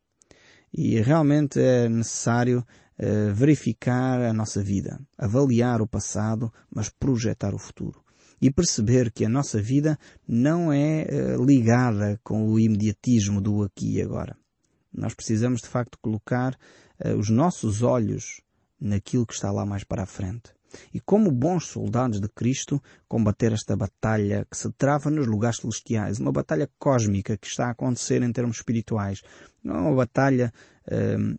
E 0.73 1.00
realmente 1.00 1.59
é 1.59 1.88
necessário 1.88 2.59
uh, 2.99 3.35
verificar 3.35 4.21
a 4.21 4.33
nossa 4.33 4.62
vida, 4.62 5.00
avaliar 5.16 5.80
o 5.80 5.88
passado, 5.88 6.52
mas 6.71 6.90
projetar 6.90 7.54
o 7.54 7.59
futuro. 7.59 8.02
E 8.40 8.50
perceber 8.50 9.11
que 9.11 9.25
a 9.25 9.28
nossa 9.28 9.61
vida 9.61 9.99
não 10.26 10.73
é 10.73 11.07
uh, 11.07 11.45
ligada 11.45 12.21
com 12.23 12.47
o 12.49 12.61
imediatismo 12.61 13.40
do 13.40 13.62
aqui 13.62 13.97
e 13.97 14.02
agora. 14.02 14.37
Nós 14.92 15.14
precisamos 15.14 15.61
de 15.61 15.68
facto 15.68 15.99
colocar 16.00 16.59
os 17.16 17.28
nossos 17.28 17.83
olhos 17.83 18.40
naquilo 18.80 19.26
que 19.26 19.35
está 19.35 19.52
lá 19.52 19.64
mais 19.64 19.85
para 19.85 20.02
a 20.02 20.07
frente. 20.07 20.50
E 20.92 21.00
como 21.00 21.30
bons 21.30 21.66
soldados 21.66 22.20
de 22.20 22.28
Cristo, 22.28 22.82
combater 23.08 23.52
esta 23.52 23.76
batalha 23.76 24.46
que 24.50 24.56
se 24.56 24.70
trava 24.72 25.10
nos 25.10 25.26
lugares 25.26 25.58
celestiais, 25.58 26.18
uma 26.18 26.32
batalha 26.32 26.68
cósmica 26.78 27.37
que 27.37 27.46
está 27.46 27.66
a 27.66 27.70
acontecer 27.70 28.22
em 28.22 28.32
termos 28.32 28.58
espirituais, 28.58 29.22
não 29.62 29.76
é 29.76 29.80
uma 29.80 29.96
batalha 29.96 30.52
hum, 30.90 31.37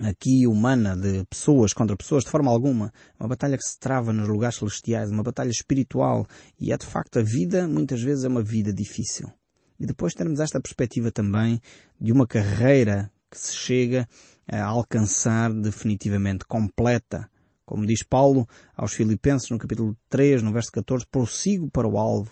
aqui 0.00 0.46
humana 0.46 0.96
de 0.96 1.24
pessoas 1.26 1.72
contra 1.72 1.96
pessoas 1.96 2.24
de 2.24 2.30
forma 2.30 2.50
alguma, 2.50 2.92
é 3.18 3.22
uma 3.22 3.28
batalha 3.28 3.56
que 3.56 3.64
se 3.64 3.78
trava 3.78 4.12
nos 4.12 4.28
lugares 4.28 4.56
celestiais, 4.56 5.10
uma 5.10 5.22
batalha 5.22 5.50
espiritual. 5.50 6.26
E 6.60 6.72
é 6.72 6.76
de 6.76 6.86
facto 6.86 7.18
a 7.18 7.22
vida 7.22 7.66
muitas 7.66 8.02
vezes 8.02 8.24
é 8.24 8.28
uma 8.28 8.42
vida 8.42 8.72
difícil. 8.72 9.30
E 9.78 9.86
depois 9.86 10.14
termos 10.14 10.40
esta 10.40 10.60
perspectiva 10.60 11.10
também 11.10 11.60
de 12.00 12.12
uma 12.12 12.26
carreira 12.26 13.10
que 13.30 13.38
se 13.38 13.54
chega 13.54 14.08
a 14.50 14.64
alcançar 14.64 15.52
definitivamente 15.52 16.44
completa 16.46 17.30
como 17.68 17.84
diz 17.84 18.02
Paulo 18.02 18.48
aos 18.74 18.94
Filipenses 18.94 19.50
no 19.50 19.58
capítulo 19.58 19.94
3, 20.08 20.42
no 20.42 20.50
verso 20.50 20.72
14, 20.72 21.04
prossigo 21.06 21.70
para 21.70 21.86
o 21.86 21.98
alvo, 21.98 22.30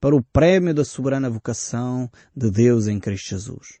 para 0.00 0.14
o 0.14 0.22
prémio 0.22 0.72
da 0.72 0.84
soberana 0.84 1.28
vocação 1.28 2.08
de 2.34 2.48
Deus 2.48 2.86
em 2.86 3.00
Cristo 3.00 3.30
Jesus. 3.30 3.80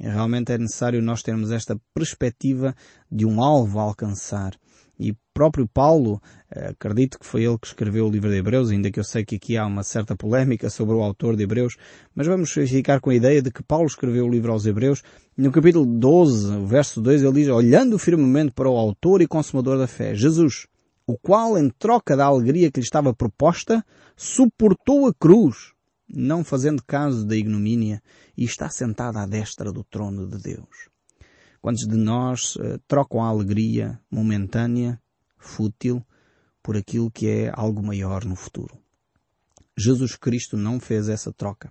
E 0.00 0.02
realmente 0.02 0.52
é 0.52 0.58
necessário 0.58 1.00
nós 1.00 1.22
termos 1.22 1.52
esta 1.52 1.80
perspectiva 1.94 2.74
de 3.08 3.24
um 3.24 3.40
alvo 3.40 3.78
a 3.78 3.82
alcançar 3.82 4.58
e 5.02 5.16
próprio 5.34 5.66
Paulo, 5.66 6.22
eh, 6.50 6.68
acredito 6.68 7.18
que 7.18 7.26
foi 7.26 7.44
ele 7.44 7.58
que 7.58 7.66
escreveu 7.66 8.06
o 8.06 8.10
livro 8.10 8.30
de 8.30 8.36
Hebreus, 8.36 8.70
ainda 8.70 8.90
que 8.90 9.00
eu 9.00 9.04
sei 9.04 9.24
que 9.24 9.36
aqui 9.36 9.56
há 9.56 9.66
uma 9.66 9.82
certa 9.82 10.14
polémica 10.14 10.70
sobre 10.70 10.94
o 10.94 11.02
autor 11.02 11.36
de 11.36 11.42
Hebreus, 11.42 11.76
mas 12.14 12.26
vamos 12.26 12.52
ficar 12.52 13.00
com 13.00 13.10
a 13.10 13.14
ideia 13.14 13.42
de 13.42 13.50
que 13.50 13.62
Paulo 13.62 13.86
escreveu 13.86 14.26
o 14.26 14.30
livro 14.30 14.52
aos 14.52 14.64
Hebreus. 14.64 15.02
No 15.36 15.50
capítulo 15.50 15.84
12, 15.84 16.64
verso 16.66 17.00
2, 17.00 17.22
ele 17.22 17.32
diz, 17.32 17.48
olhando 17.48 17.98
firmemente 17.98 18.52
para 18.52 18.70
o 18.70 18.76
autor 18.76 19.20
e 19.22 19.26
consumador 19.26 19.78
da 19.78 19.86
fé, 19.86 20.14
Jesus, 20.14 20.66
o 21.06 21.18
qual, 21.18 21.58
em 21.58 21.68
troca 21.70 22.16
da 22.16 22.26
alegria 22.26 22.70
que 22.70 22.80
lhe 22.80 22.84
estava 22.84 23.12
proposta, 23.12 23.84
suportou 24.16 25.08
a 25.08 25.14
cruz, 25.14 25.72
não 26.08 26.44
fazendo 26.44 26.82
caso 26.86 27.26
da 27.26 27.36
ignomínia, 27.36 28.00
e 28.36 28.44
está 28.44 28.68
sentado 28.68 29.18
à 29.18 29.26
destra 29.26 29.72
do 29.72 29.82
trono 29.82 30.28
de 30.28 30.40
Deus. 30.40 30.91
Quantos 31.62 31.86
de 31.86 31.96
nós 31.96 32.56
uh, 32.56 32.76
trocam 32.88 33.22
a 33.22 33.28
alegria 33.28 33.96
momentânea, 34.10 35.00
fútil, 35.38 36.04
por 36.60 36.76
aquilo 36.76 37.08
que 37.08 37.28
é 37.28 37.52
algo 37.54 37.80
maior 37.80 38.24
no 38.24 38.34
futuro? 38.34 38.76
Jesus 39.78 40.16
Cristo 40.16 40.56
não 40.56 40.80
fez 40.80 41.08
essa 41.08 41.32
troca. 41.32 41.70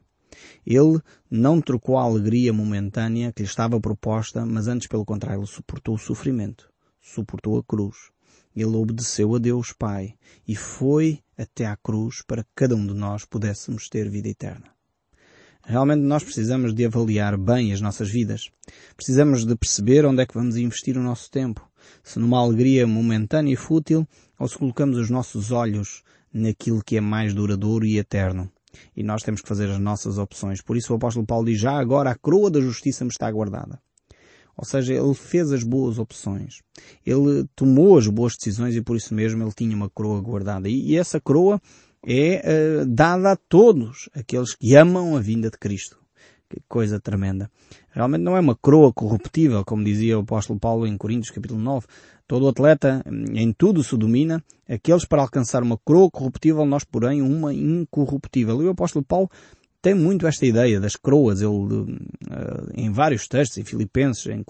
Ele 0.65 1.01
não 1.29 1.59
trocou 1.59 1.97
a 1.97 2.03
alegria 2.03 2.53
momentânea 2.53 3.33
que 3.33 3.41
lhe 3.41 3.49
estava 3.49 3.81
proposta, 3.81 4.45
mas 4.45 4.69
antes, 4.69 4.87
pelo 4.87 5.03
contrário, 5.03 5.41
ele 5.41 5.45
suportou 5.47 5.95
o 5.95 5.99
sofrimento, 5.99 6.71
suportou 7.01 7.59
a 7.59 7.63
cruz. 7.63 7.97
Ele 8.55 8.77
obedeceu 8.77 9.35
a 9.35 9.39
Deus 9.39 9.73
Pai 9.73 10.15
e 10.47 10.55
foi 10.55 11.19
até 11.37 11.65
à 11.65 11.75
cruz 11.75 12.23
para 12.25 12.45
que 12.45 12.49
cada 12.55 12.77
um 12.77 12.87
de 12.87 12.93
nós 12.93 13.25
pudéssemos 13.25 13.89
ter 13.89 14.09
vida 14.09 14.29
eterna. 14.29 14.73
Realmente 15.63 16.01
nós 16.01 16.23
precisamos 16.23 16.73
de 16.73 16.85
avaliar 16.85 17.37
bem 17.37 17.71
as 17.71 17.81
nossas 17.81 18.09
vidas. 18.09 18.49
Precisamos 18.95 19.45
de 19.45 19.55
perceber 19.55 20.05
onde 20.05 20.21
é 20.21 20.25
que 20.25 20.33
vamos 20.33 20.57
investir 20.57 20.97
o 20.97 21.03
nosso 21.03 21.29
tempo. 21.29 21.67
Se 22.03 22.19
numa 22.19 22.39
alegria 22.39 22.87
momentânea 22.87 23.53
e 23.53 23.55
fútil, 23.55 24.07
ou 24.39 24.47
se 24.47 24.57
colocamos 24.57 24.97
os 24.97 25.09
nossos 25.09 25.51
olhos 25.51 26.03
naquilo 26.33 26.83
que 26.83 26.97
é 26.97 27.01
mais 27.01 27.33
duradouro 27.33 27.85
e 27.85 27.97
eterno. 27.97 28.51
E 28.95 29.03
nós 29.03 29.21
temos 29.21 29.41
que 29.41 29.47
fazer 29.47 29.69
as 29.69 29.79
nossas 29.79 30.17
opções. 30.17 30.61
Por 30.61 30.77
isso 30.77 30.93
o 30.93 30.95
apóstolo 30.95 31.25
Paulo 31.25 31.45
diz, 31.45 31.59
já 31.59 31.77
agora 31.77 32.11
a 32.11 32.15
coroa 32.15 32.49
da 32.49 32.61
justiça 32.61 33.03
me 33.03 33.11
está 33.11 33.29
guardada. 33.29 33.79
Ou 34.55 34.65
seja, 34.65 34.93
ele 34.93 35.13
fez 35.13 35.51
as 35.51 35.63
boas 35.63 35.97
opções. 35.97 36.61
Ele 37.05 37.45
tomou 37.55 37.97
as 37.97 38.07
boas 38.07 38.35
decisões 38.35 38.75
e 38.75 38.81
por 38.81 38.95
isso 38.95 39.13
mesmo 39.13 39.43
ele 39.43 39.53
tinha 39.53 39.75
uma 39.75 39.89
coroa 39.89 40.21
guardada. 40.21 40.69
E, 40.69 40.95
essa 40.95 41.19
coroa 41.19 41.61
é 42.05 42.81
uh, 42.81 42.85
dada 42.85 43.33
a 43.33 43.35
todos 43.35 44.09
aqueles 44.13 44.55
que 44.55 44.75
amam 44.75 45.15
a 45.15 45.19
vinda 45.19 45.49
de 45.49 45.57
Cristo. 45.57 45.99
Que 46.49 46.61
coisa 46.67 46.99
tremenda. 46.99 47.49
Realmente 47.91 48.23
não 48.23 48.35
é 48.35 48.39
uma 48.39 48.55
coroa 48.55 48.91
corruptível, 48.91 49.63
como 49.63 49.83
dizia 49.83 50.17
o 50.17 50.21
apóstolo 50.21 50.59
Paulo 50.59 50.85
em 50.85 50.97
Coríntios 50.97 51.29
capítulo 51.29 51.61
9. 51.61 51.87
Todo 52.27 52.47
atleta 52.47 53.03
em 53.33 53.53
tudo 53.53 53.83
se 53.83 53.95
domina. 53.95 54.43
Aqueles 54.67 55.05
para 55.05 55.21
alcançar 55.21 55.63
uma 55.63 55.77
coroa 55.77 56.09
corruptível, 56.11 56.65
nós 56.65 56.83
porém 56.83 57.21
uma 57.21 57.53
incorruptível. 57.53 58.61
E 58.61 58.65
o 58.65 58.71
apóstolo 58.71 59.05
Paulo 59.05 59.29
tem 59.81 59.93
muito 59.93 60.27
esta 60.27 60.45
ideia 60.45 60.79
das 60.79 60.95
coroas. 60.95 61.41
Ele, 61.41 61.49
uh, 61.49 61.97
em 62.73 62.91
vários 62.91 63.27
textos, 63.27 63.57
em 63.57 63.63
Filipenses, 63.63 64.25
em, 64.27 64.43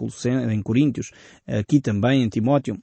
em 0.51 0.61
Coríntios, 0.61 1.11
aqui 1.47 1.79
também 1.79 2.23
em 2.23 2.29
Timóteo, 2.29 2.77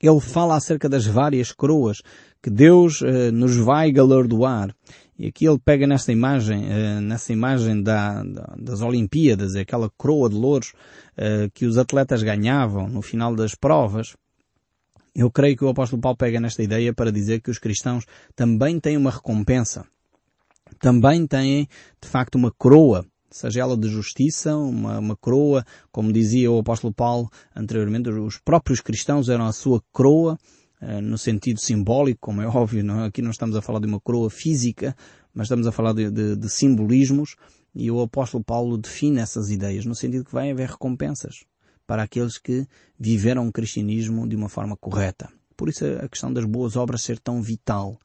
ele 0.00 0.20
fala 0.20 0.56
acerca 0.56 0.88
das 0.88 1.06
várias 1.06 1.52
coroas 1.52 2.02
que 2.42 2.50
Deus 2.50 3.00
uh, 3.00 3.32
nos 3.32 3.56
vai 3.56 3.90
galardoar. 3.90 4.74
E 5.18 5.28
aqui 5.28 5.46
ele 5.48 5.58
pega 5.58 5.86
nesta 5.86 6.12
imagem, 6.12 6.64
uh, 6.64 7.00
nessa 7.00 7.32
imagem 7.32 7.82
da, 7.82 8.22
da, 8.22 8.54
das 8.58 8.82
Olimpíadas, 8.82 9.56
aquela 9.56 9.90
coroa 9.96 10.28
de 10.28 10.36
louros 10.36 10.72
uh, 11.16 11.50
que 11.54 11.64
os 11.64 11.78
atletas 11.78 12.22
ganhavam 12.22 12.88
no 12.88 13.00
final 13.00 13.34
das 13.34 13.54
provas. 13.54 14.14
Eu 15.14 15.30
creio 15.30 15.56
que 15.56 15.64
o 15.64 15.68
apóstolo 15.68 16.00
Paulo 16.00 16.18
pega 16.18 16.38
nesta 16.38 16.62
ideia 16.62 16.92
para 16.92 17.10
dizer 17.10 17.40
que 17.40 17.50
os 17.50 17.58
cristãos 17.58 18.04
também 18.34 18.78
têm 18.78 18.98
uma 18.98 19.10
recompensa. 19.10 19.86
Também 20.78 21.26
têm, 21.26 21.66
de 22.00 22.08
facto, 22.08 22.34
uma 22.34 22.52
coroa 22.52 23.06
seja 23.30 23.60
ela 23.60 23.76
de 23.76 23.88
justiça, 23.88 24.56
uma, 24.56 24.98
uma 24.98 25.16
coroa, 25.16 25.64
como 25.90 26.12
dizia 26.12 26.50
o 26.50 26.58
apóstolo 26.58 26.92
Paulo 26.92 27.30
anteriormente, 27.54 28.10
os 28.10 28.38
próprios 28.38 28.80
cristãos 28.80 29.28
eram 29.28 29.46
a 29.46 29.52
sua 29.52 29.82
coroa, 29.92 30.38
eh, 30.80 31.00
no 31.00 31.18
sentido 31.18 31.60
simbólico, 31.60 32.20
como 32.20 32.42
é 32.42 32.46
óbvio, 32.46 32.84
não, 32.84 33.04
é? 33.04 33.06
aqui 33.06 33.22
não 33.22 33.30
estamos 33.30 33.56
a 33.56 33.62
falar 33.62 33.80
de 33.80 33.86
uma 33.86 34.00
coroa 34.00 34.30
física, 34.30 34.96
mas 35.34 35.46
estamos 35.46 35.66
a 35.66 35.72
falar 35.72 35.92
de, 35.92 36.10
de, 36.10 36.36
de 36.36 36.48
simbolismos, 36.48 37.36
e 37.74 37.90
o 37.90 38.00
apóstolo 38.00 38.42
Paulo 38.42 38.78
define 38.78 39.20
essas 39.20 39.50
ideias, 39.50 39.84
no 39.84 39.94
sentido 39.94 40.24
que 40.24 40.32
vai 40.32 40.50
haver 40.50 40.70
recompensas 40.70 41.44
para 41.86 42.02
aqueles 42.02 42.38
que 42.38 42.66
viveram 42.98 43.46
o 43.46 43.52
cristianismo 43.52 44.26
de 44.26 44.34
uma 44.34 44.48
forma 44.48 44.76
correta. 44.76 45.28
Por 45.56 45.68
isso 45.68 45.84
a 45.84 46.08
questão 46.08 46.32
das 46.32 46.44
boas 46.44 46.74
obras 46.74 47.02
ser 47.02 47.18
tão 47.18 47.40
vital. 47.40 47.98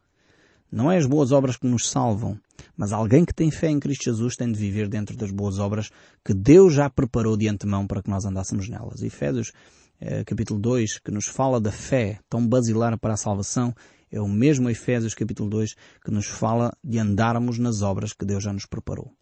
Não 0.71 0.91
é 0.91 0.97
as 0.97 1.05
boas 1.05 1.31
obras 1.31 1.57
que 1.57 1.67
nos 1.67 1.89
salvam, 1.89 2.39
mas 2.75 2.91
alguém 2.91 3.25
que 3.25 3.33
tem 3.33 3.51
fé 3.51 3.69
em 3.69 3.79
Cristo 3.79 4.05
Jesus 4.05 4.35
tem 4.35 4.51
de 4.51 4.57
viver 4.57 4.87
dentro 4.87 5.15
das 5.15 5.31
boas 5.31 5.59
obras 5.59 5.89
que 6.23 6.33
Deus 6.33 6.73
já 6.73 6.89
preparou 6.89 7.37
de 7.37 7.47
antemão 7.47 7.87
para 7.87 8.01
que 8.01 8.09
nós 8.09 8.25
andássemos 8.25 8.67
nelas. 8.69 9.01
Efésios 9.01 9.51
eh, 9.99 10.23
capítulo 10.23 10.59
2, 10.59 10.99
que 10.99 11.11
nos 11.11 11.27
fala 11.27 11.61
da 11.61 11.71
fé 11.71 12.19
tão 12.29 12.47
basilar 12.47 12.97
para 12.97 13.13
a 13.13 13.17
salvação, 13.17 13.73
é 14.11 14.19
o 14.19 14.27
mesmo 14.27 14.69
Efésios 14.69 15.13
capítulo 15.13 15.49
2 15.49 15.75
que 16.03 16.11
nos 16.11 16.25
fala 16.25 16.75
de 16.83 16.99
andarmos 16.99 17.57
nas 17.57 17.81
obras 17.81 18.11
que 18.11 18.25
Deus 18.25 18.43
já 18.43 18.51
nos 18.51 18.65
preparou. 18.65 19.13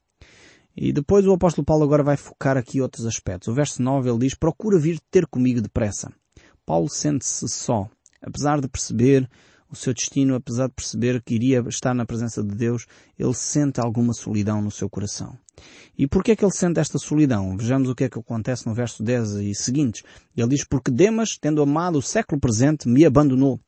E 0.76 0.94
depois 0.94 1.28
o 1.28 1.34
apóstolo 1.34 1.66
Paulo 1.66 1.84
agora 1.84 2.04
vai 2.04 2.16
focar 2.16 2.56
aqui 2.56 2.82
outros 2.82 3.06
aspectos. 3.06 3.50
O 3.50 3.54
verso 3.54 3.82
9 3.82 4.10
ele 4.10 4.20
diz, 4.20 4.34
procura 4.34 4.80
vir 4.80 5.00
ter 5.12 5.28
comigo 5.28 5.62
depressa. 5.62 6.12
Paulo 6.66 6.90
sente-se 6.90 7.48
só, 7.50 7.90
apesar 8.22 8.62
de 8.62 8.70
perceber 8.70 9.30
o 9.72 9.76
seu 9.76 9.94
destino, 9.94 10.36
apesar 10.36 10.68
de 10.68 10.74
perceber 10.74 11.22
que 11.22 11.36
iria 11.36 11.64
estar 11.68 11.94
na 11.94 12.06
presença 12.06 12.44
de 12.44 12.56
Deus, 12.56 12.86
ele 13.18 13.34
sente 13.34 13.80
alguma 13.80 14.14
solidão 14.14 14.62
no 14.62 14.72
seu 14.72 14.90
coração. 14.90 15.38
E 15.98 16.08
porquê 16.08 16.32
é 16.32 16.36
que 16.36 16.44
ele 16.44 16.52
sente 16.52 16.80
esta 16.80 16.98
solidão? 16.98 17.56
Vejamos 17.58 17.90
o 17.90 17.96
que 17.96 18.06
é 18.06 18.10
que 18.10 18.18
acontece 18.18 18.66
no 18.66 18.74
verso 18.74 19.04
10 19.04 19.32
e 19.36 19.54
seguintes. 19.54 20.04
Ele 20.36 20.48
diz, 20.48 20.64
porque 20.64 20.90
Demas, 20.90 21.38
tendo 21.40 21.62
amado 21.62 21.98
o 21.98 22.02
século 22.02 22.40
presente, 22.40 22.88
me 22.88 23.06
abandonou. 23.06 23.60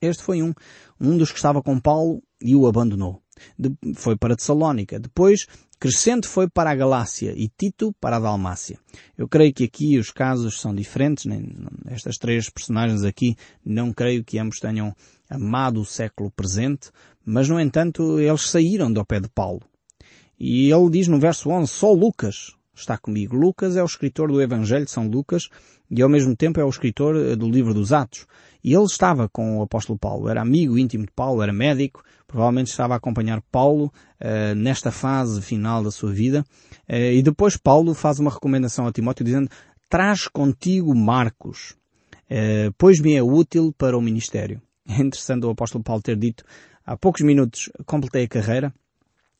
Este 0.00 0.22
foi 0.22 0.42
um, 0.42 0.52
um 1.00 1.16
dos 1.16 1.30
que 1.30 1.36
estava 1.36 1.62
com 1.62 1.78
Paulo 1.78 2.22
e 2.40 2.56
o 2.56 2.66
abandonou. 2.66 3.22
De, 3.58 3.70
foi 3.94 4.16
para 4.16 4.36
Tessalónica. 4.36 4.98
Depois 4.98 5.46
Crescente 5.78 6.26
foi 6.26 6.48
para 6.48 6.70
a 6.70 6.74
Galácia 6.74 7.34
e 7.36 7.48
Tito 7.48 7.94
para 8.00 8.16
a 8.16 8.20
Dalmácia. 8.20 8.78
Eu 9.16 9.28
creio 9.28 9.52
que 9.52 9.64
aqui 9.64 9.98
os 9.98 10.10
casos 10.10 10.58
são 10.58 10.74
diferentes. 10.74 11.26
Nem, 11.26 11.54
estas 11.86 12.16
três 12.16 12.48
personagens 12.48 13.04
aqui 13.04 13.36
não 13.64 13.92
creio 13.92 14.24
que 14.24 14.38
ambos 14.38 14.58
tenham 14.58 14.96
amado 15.28 15.80
o 15.80 15.84
século 15.84 16.30
presente, 16.30 16.90
mas 17.24 17.48
no 17.48 17.60
entanto 17.60 18.18
eles 18.18 18.48
saíram 18.48 18.90
do 18.90 19.04
pé 19.04 19.20
de 19.20 19.28
Paulo. 19.28 19.60
E 20.40 20.70
ele 20.70 20.90
diz 20.90 21.08
no 21.08 21.20
verso 21.20 21.50
11, 21.50 21.70
só 21.70 21.92
Lucas 21.92 22.54
está 22.74 22.96
comigo. 22.96 23.36
Lucas 23.36 23.76
é 23.76 23.82
o 23.82 23.86
escritor 23.86 24.32
do 24.32 24.40
Evangelho 24.40 24.86
de 24.86 24.90
São 24.90 25.06
Lucas 25.06 25.48
e 25.90 26.02
ao 26.02 26.08
mesmo 26.08 26.34
tempo 26.36 26.60
é 26.60 26.64
o 26.64 26.68
escritor 26.68 27.16
eh, 27.16 27.36
do 27.36 27.48
livro 27.48 27.72
dos 27.72 27.92
Atos. 27.92 28.26
E 28.62 28.74
ele 28.74 28.84
estava 28.84 29.28
com 29.28 29.58
o 29.58 29.62
apóstolo 29.62 29.98
Paulo, 29.98 30.28
era 30.28 30.40
amigo 30.40 30.76
íntimo 30.76 31.06
de 31.06 31.12
Paulo, 31.12 31.42
era 31.42 31.52
médico, 31.52 32.02
provavelmente 32.26 32.68
estava 32.68 32.94
a 32.94 32.96
acompanhar 32.96 33.40
Paulo 33.52 33.92
uh, 34.20 34.54
nesta 34.56 34.90
fase 34.90 35.40
final 35.40 35.84
da 35.84 35.92
sua 35.92 36.12
vida. 36.12 36.44
Uh, 36.88 37.12
e 37.14 37.22
depois 37.22 37.56
Paulo 37.56 37.94
faz 37.94 38.18
uma 38.18 38.30
recomendação 38.30 38.84
a 38.86 38.92
Timóteo 38.92 39.24
dizendo, 39.24 39.48
traz 39.88 40.26
contigo 40.26 40.92
Marcos, 40.96 41.76
uh, 42.28 42.74
pois 42.76 43.00
me 43.00 43.14
é 43.14 43.22
útil 43.22 43.72
para 43.76 43.96
o 43.96 44.02
ministério. 44.02 44.60
É 44.88 45.02
interessante 45.02 45.44
o 45.44 45.50
apóstolo 45.50 45.82
Paulo 45.82 46.00
ter 46.00 46.16
dito, 46.16 46.44
há 46.84 46.96
poucos 46.96 47.20
minutos 47.22 47.70
completei 47.84 48.24
a 48.24 48.28
carreira, 48.28 48.72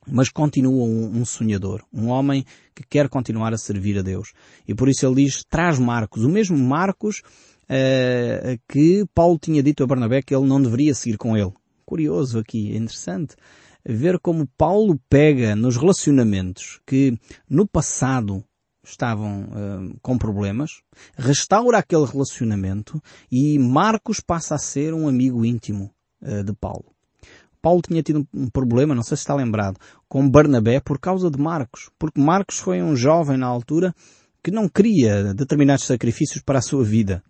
mas 0.06 0.28
continua 0.28 0.84
um, 0.84 1.18
um, 1.18 1.24
sonhador, 1.24 1.82
um 1.92 2.08
homem 2.08 2.44
que 2.74 2.82
quer 2.82 3.08
continuar 3.08 3.52
a 3.52 3.58
servir 3.58 3.98
a 3.98 4.02
Deus. 4.02 4.32
E 4.66 4.74
por 4.74 4.88
isso 4.88 5.06
ele 5.06 5.24
diz, 5.24 5.44
traz 5.48 5.78
Marcos, 5.78 6.24
o 6.24 6.28
mesmo 6.28 6.56
Marcos 6.56 7.22
uh, 7.64 8.58
que 8.68 9.04
Paulo 9.14 9.38
tinha 9.38 9.62
dito 9.62 9.82
a 9.82 9.86
Barnabé 9.86 10.22
que 10.22 10.34
ele 10.34 10.46
não 10.46 10.62
deveria 10.62 10.94
seguir 10.94 11.16
com 11.16 11.36
ele. 11.36 11.52
Curioso 11.84 12.38
aqui, 12.38 12.72
é 12.72 12.76
interessante 12.76 13.36
ver 13.84 14.18
como 14.18 14.48
Paulo 14.58 14.98
pega 15.08 15.54
nos 15.54 15.76
relacionamentos 15.76 16.80
que 16.84 17.16
no 17.48 17.66
passado 17.66 18.44
estavam 18.84 19.44
uh, 19.44 19.98
com 20.00 20.16
problemas, 20.18 20.82
restaura 21.16 21.78
aquele 21.78 22.04
relacionamento 22.04 23.00
e 23.30 23.58
Marcos 23.58 24.20
passa 24.20 24.54
a 24.54 24.58
ser 24.58 24.94
um 24.94 25.08
amigo 25.08 25.44
íntimo 25.44 25.92
uh, 26.22 26.42
de 26.42 26.52
Paulo. 26.52 26.95
Paulo 27.66 27.82
tinha 27.82 28.00
tido 28.00 28.24
um 28.32 28.48
problema, 28.48 28.94
não 28.94 29.02
sei 29.02 29.16
se 29.16 29.22
está 29.22 29.34
lembrado, 29.34 29.76
com 30.08 30.30
Barnabé 30.30 30.78
por 30.78 31.00
causa 31.00 31.28
de 31.28 31.36
Marcos, 31.36 31.90
porque 31.98 32.20
Marcos 32.20 32.60
foi 32.60 32.80
um 32.80 32.94
jovem 32.94 33.36
na 33.36 33.48
altura 33.48 33.92
que 34.40 34.52
não 34.52 34.68
queria 34.68 35.34
determinados 35.34 35.84
sacrifícios 35.84 36.40
para 36.40 36.60
a 36.60 36.62
sua 36.62 36.84
vida. 36.84 37.24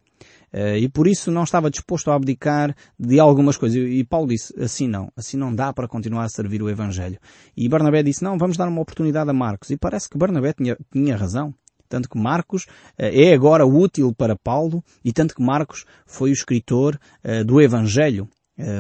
Uh, 0.53 0.77
e 0.77 0.91
por 0.91 1.09
isso 1.09 1.31
não 1.31 1.43
estava 1.43 1.71
disposto 1.71 2.11
a 2.11 2.15
abdicar 2.15 2.77
de 3.01 3.19
algumas 3.19 3.57
coisas. 3.57 3.79
E, 3.79 4.05
Paulo 4.05 4.29
disse, 4.29 4.53
assim 4.61 4.87
não, 4.87 5.11
assim 5.17 5.39
não 5.39 5.55
dá 5.55 5.73
para 5.73 5.89
continuar 5.89 6.25
a 6.25 6.29
servir 6.29 6.63
o 6.63 6.69
Evangelho. 6.69 7.19
E 7.57 7.67
Barnabé 7.67 8.03
disse, 8.03 8.23
não, 8.23 8.37
vamos 8.37 8.59
dar 8.59 8.69
uma 8.69 8.83
oportunidade 8.83 9.31
a 9.31 9.33
Marcos. 9.33 9.71
E 9.71 9.79
parece 9.79 10.07
que 10.07 10.19
Barnabé 10.19 10.53
tinha, 10.53 10.77
tinha 10.93 11.17
razão. 11.17 11.55
Tanto 11.89 12.11
que 12.11 12.19
Marcos 12.19 12.65
uh, 12.65 12.69
é 12.99 13.33
agora 13.33 13.65
útil 13.65 14.15
para 14.15 14.37
Paulo 14.37 14.85
e 15.03 15.15
tanto 15.15 15.35
que 15.35 15.43
Marcos 15.43 15.87
foi 16.05 16.29
o 16.29 16.35
escritor 16.35 17.01
uh, 17.25 17.43
do 17.43 17.59
Evangelho. 17.59 18.29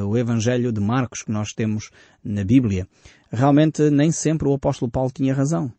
O 0.06 0.16
Evangelho 0.16 0.72
de 0.72 0.80
Marcos 0.80 1.22
que 1.22 1.30
nós 1.30 1.52
temos 1.52 1.90
na 2.24 2.44
Bíblia. 2.44 2.88
Realmente 3.30 3.90
nem 3.90 4.10
sempre 4.10 4.48
o 4.48 4.54
apóstolo 4.54 4.90
Paulo 4.90 5.10
tinha 5.12 5.34
razão. 5.34 5.72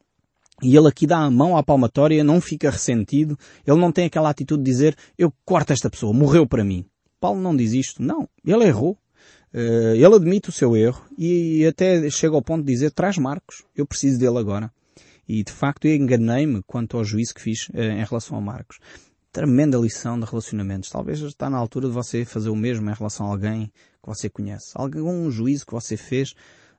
E 0.62 0.76
ele 0.76 0.88
aqui 0.88 1.06
dá 1.06 1.20
a 1.20 1.30
mão 1.30 1.56
à 1.56 1.62
palmatória, 1.62 2.24
não 2.24 2.42
fica 2.42 2.72
ressentido, 2.72 3.38
ele 3.66 3.80
não 3.80 3.92
tem 3.92 4.06
aquela 4.06 4.30
atitude 4.30 4.64
de 4.64 4.72
dizer, 4.72 4.96
eu 5.18 5.32
corto 5.46 5.72
esta 5.72 5.90
pessoa, 5.90 6.14
morreu 6.14 6.48
para 6.48 6.64
mim. 6.64 6.84
Paulo 7.20 7.40
não 7.40 7.56
diz 7.56 7.74
isto, 7.74 8.02
não. 8.02 8.28
Ele 8.46 8.66
errou. 8.66 8.98
Uh, 9.54 9.96
ele 9.96 10.16
admite 10.16 10.50
o 10.50 10.52
seu 10.52 10.76
erro 10.76 11.04
e 11.18 11.66
até 11.66 12.10
chega 12.10 12.36
ao 12.36 12.42
ponto 12.42 12.66
de 12.66 12.72
dizer, 12.72 12.92
traz 12.92 13.18
Marcos, 13.18 13.64
eu 13.76 13.86
preciso 13.86 14.20
dele 14.20 14.38
agora. 14.38 14.72
E 15.28 15.44
de 15.44 15.52
facto 15.52 15.86
eu 15.86 15.96
enganei-me 15.96 16.62
quanto 16.64 16.98
ao 16.98 17.04
juízo 17.04 17.34
que 17.34 17.42
fiz 17.42 17.70
uh, 17.70 17.80
em 17.80 18.04
relação 18.04 18.38
a 18.38 18.42
Marcos. 18.42 18.78
Tremenda 19.38 19.78
lição 19.78 20.19
de 20.19 20.26
relacionamentos. 20.26 20.89
Talvez 20.89 21.19
está 21.19 21.47
na 21.47 21.60
altura 21.60 21.88
de 21.88 21.93
você 21.93 22.26
fazer 22.26 22.50
o 22.50 22.56
mesmo 22.56 22.89
em 22.89 22.93
relação 22.95 23.28
a 23.28 23.30
alguém 23.30 23.67
que 24.02 24.08
você 24.08 24.28
conhece. 24.32 24.71
Algum 24.73 25.30
juízo 25.30 25.63
que 25.63 25.73
você 25.73 25.95
fez 25.95 26.34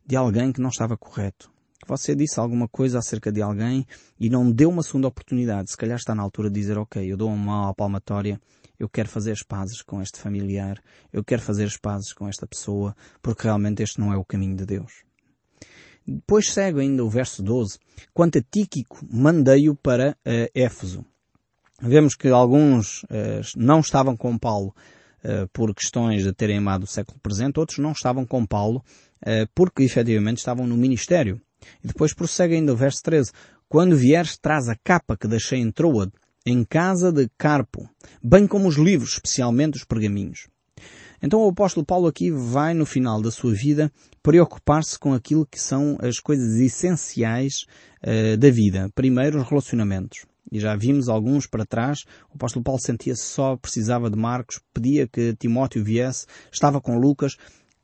de 0.05 0.17
alguém 0.17 0.51
que 0.51 0.61
não 0.61 0.69
estava 0.69 0.97
correto 0.97 1.49
você 1.87 2.17
disse 2.17 2.41
alguma 2.41 2.67
coisa 2.67 2.99
acerca 2.99 3.31
de 3.31 3.41
alguém 3.41 3.87
e 4.19 4.29
não 4.29 4.51
deu 4.51 4.71
uma 4.71 4.83
segunda 4.83 5.07
oportunidade. 5.07 5.71
Se 5.71 5.77
calhar 5.77 5.97
está 5.97 6.17
na 6.17 6.23
altura 6.23 6.51
de 6.51 6.61
dizer, 6.61 6.77
ok, 6.77 7.01
eu 7.01 7.17
dou 7.17 7.31
uma 7.31 7.73
palmatória, 7.75 8.41
eu 8.77 8.89
quero 8.89 9.09
fazer 9.09 9.31
as 9.31 9.45
pazes 9.45 9.81
com 9.81 10.03
este 10.03 10.19
familiar, 10.19 10.83
eu 11.13 11.23
quero 11.23 11.41
fazer 11.41 11.65
as 11.65 11.77
pazes 11.77 12.13
com 12.13 12.29
esta 12.29 12.45
pessoa, 12.45 12.95
porque 13.23 13.45
realmente 13.45 13.85
este 13.85 14.01
não 14.01 14.13
é 14.13 14.17
o 14.17 14.25
caminho 14.25 14.57
de 14.57 14.67
Deus. 14.67 15.05
Depois 16.05 16.51
segue 16.51 16.81
ainda 16.81 17.05
o 17.05 17.09
verso 17.09 17.41
12. 17.41 17.79
Quanto 18.13 18.39
a 18.39 18.43
Tíquico, 18.43 18.99
mandei-o 19.09 19.77
para 19.77 20.11
uh, 20.27 20.51
Éfeso. 20.53 21.07
Vemos 21.81 22.17
que 22.17 22.29
alguns 22.29 23.05
uh, 23.05 23.41
não 23.57 23.79
estavam 23.79 24.17
com 24.17 24.37
Paulo 24.37 24.75
uh, 25.23 25.49
por 25.53 25.73
questões 25.73 26.25
de 26.25 26.33
terem 26.33 26.59
amado 26.59 26.83
o 26.83 26.89
século 26.89 27.21
presente, 27.23 27.61
outros 27.61 27.79
não 27.79 27.93
estavam 27.93 28.27
com 28.27 28.45
Paulo 28.45 28.85
porque 29.53 29.83
efetivamente 29.83 30.39
estavam 30.39 30.65
no 30.65 30.77
ministério. 30.77 31.41
E 31.83 31.89
depois 31.89 32.15
prossegue 32.15 32.55
ainda 32.55 32.73
o 32.73 32.77
verso 32.77 33.03
13. 33.03 33.33
Quando 33.69 33.97
vieres, 33.97 34.39
traz 34.39 34.69
a 34.69 34.77
capa 34.77 35.17
que 35.17 35.27
deixei 35.27 35.59
em 35.59 35.73
Troade, 35.73 36.13
em 36.47 36.63
casa 36.63 37.11
de 37.11 37.29
Carpo, 37.37 37.91
bem 38.23 38.47
como 38.47 38.69
os 38.69 38.77
livros, 38.77 39.15
especialmente 39.15 39.77
os 39.77 39.83
pergaminhos. 39.83 40.47
Então 41.21 41.41
o 41.41 41.49
apóstolo 41.49 41.85
Paulo 41.85 42.07
aqui 42.07 42.31
vai, 42.31 42.75
no 42.75 42.87
final 42.87 43.21
da 43.21 43.33
sua 43.33 43.53
vida, 43.53 43.91
preocupar-se 44.23 44.97
com 44.97 45.13
aquilo 45.13 45.45
que 45.45 45.61
são 45.61 45.99
as 46.01 46.21
coisas 46.21 46.61
essenciais 46.61 47.67
da 48.39 48.51
vida. 48.51 48.89
Primeiro, 48.95 49.41
os 49.41 49.49
relacionamentos. 49.49 50.29
E 50.51 50.59
já 50.59 50.75
vimos 50.77 51.09
alguns 51.09 51.47
para 51.47 51.67
trás. 51.67 52.05
O 52.31 52.37
apóstolo 52.37 52.65
Paulo 52.65 52.81
sentia-se 52.81 53.23
só, 53.23 53.57
precisava 53.57 54.11
de 54.11 54.17
Marcos, 54.17 54.61
pedia 54.73 55.07
que 55.07 55.35
Timóteo 55.37 55.85
viesse, 55.85 56.27
estava 56.53 56.81
com 56.81 56.99
Lucas, 56.99 57.37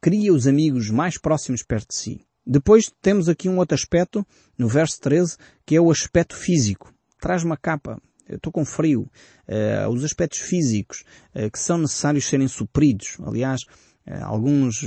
queria 0.03 0.33
os 0.33 0.47
amigos 0.47 0.91
mais 0.91 1.19
próximos 1.19 1.63
perto 1.63 1.89
de 1.89 1.97
si. 1.97 2.21
Depois 2.47 2.93
temos 3.01 3.29
aqui 3.29 3.49
um 3.49 3.59
outro 3.59 3.75
aspecto, 3.75 4.27
no 4.59 4.69
verso 4.69 5.01
13, 5.01 5.37
que 5.65 5.77
é 5.77 5.81
o 5.81 5.91
aspecto 5.91 6.37
físico. 6.37 6.93
Traz 7.19 7.43
uma 7.43 7.57
capa. 7.57 7.99
Eu 8.29 8.37
estou 8.37 8.53
com 8.53 8.65
frio. 8.65 9.11
Uh, 9.49 9.89
os 9.91 10.05
aspectos 10.05 10.41
físicos 10.41 11.05
uh, 11.35 11.51
que 11.51 11.59
são 11.59 11.79
necessários 11.79 12.27
serem 12.27 12.49
supridos. 12.49 13.17
Aliás, 13.23 13.63
uh, 14.07 14.25
alguns, 14.25 14.85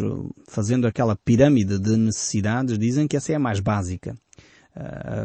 fazendo 0.48 0.86
aquela 0.86 1.16
pirâmide 1.16 1.80
de 1.80 1.98
necessidades, 1.98 2.78
dizem 2.78 3.08
que 3.08 3.18
essa 3.18 3.32
é 3.32 3.36
a 3.36 3.40
mais 3.40 3.60
básica. 3.60 4.16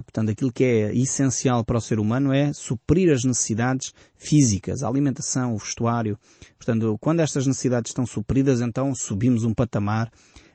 Portanto, 0.05 0.31
aquilo 0.31 0.53
que 0.53 0.65
é 0.65 0.95
essencial 0.95 1.65
para 1.65 1.79
o 1.79 1.81
ser 1.81 1.99
humano 1.99 2.33
é 2.33 2.53
suprir 2.53 3.12
as 3.12 3.25
necessidades 3.25 3.93
físicas, 4.17 4.83
a 4.83 4.88
alimentação, 4.88 5.55
o 5.55 5.59
vestuário. 5.59 6.19
Portanto, 6.57 6.97
quando 7.01 7.21
estas 7.21 7.47
necessidades 7.47 7.91
estão 7.91 8.07
supridas, 8.07 8.61
então 8.61 8.95
subimos 8.95 9.45
um 9.45 9.53
patamar 9.53 10.11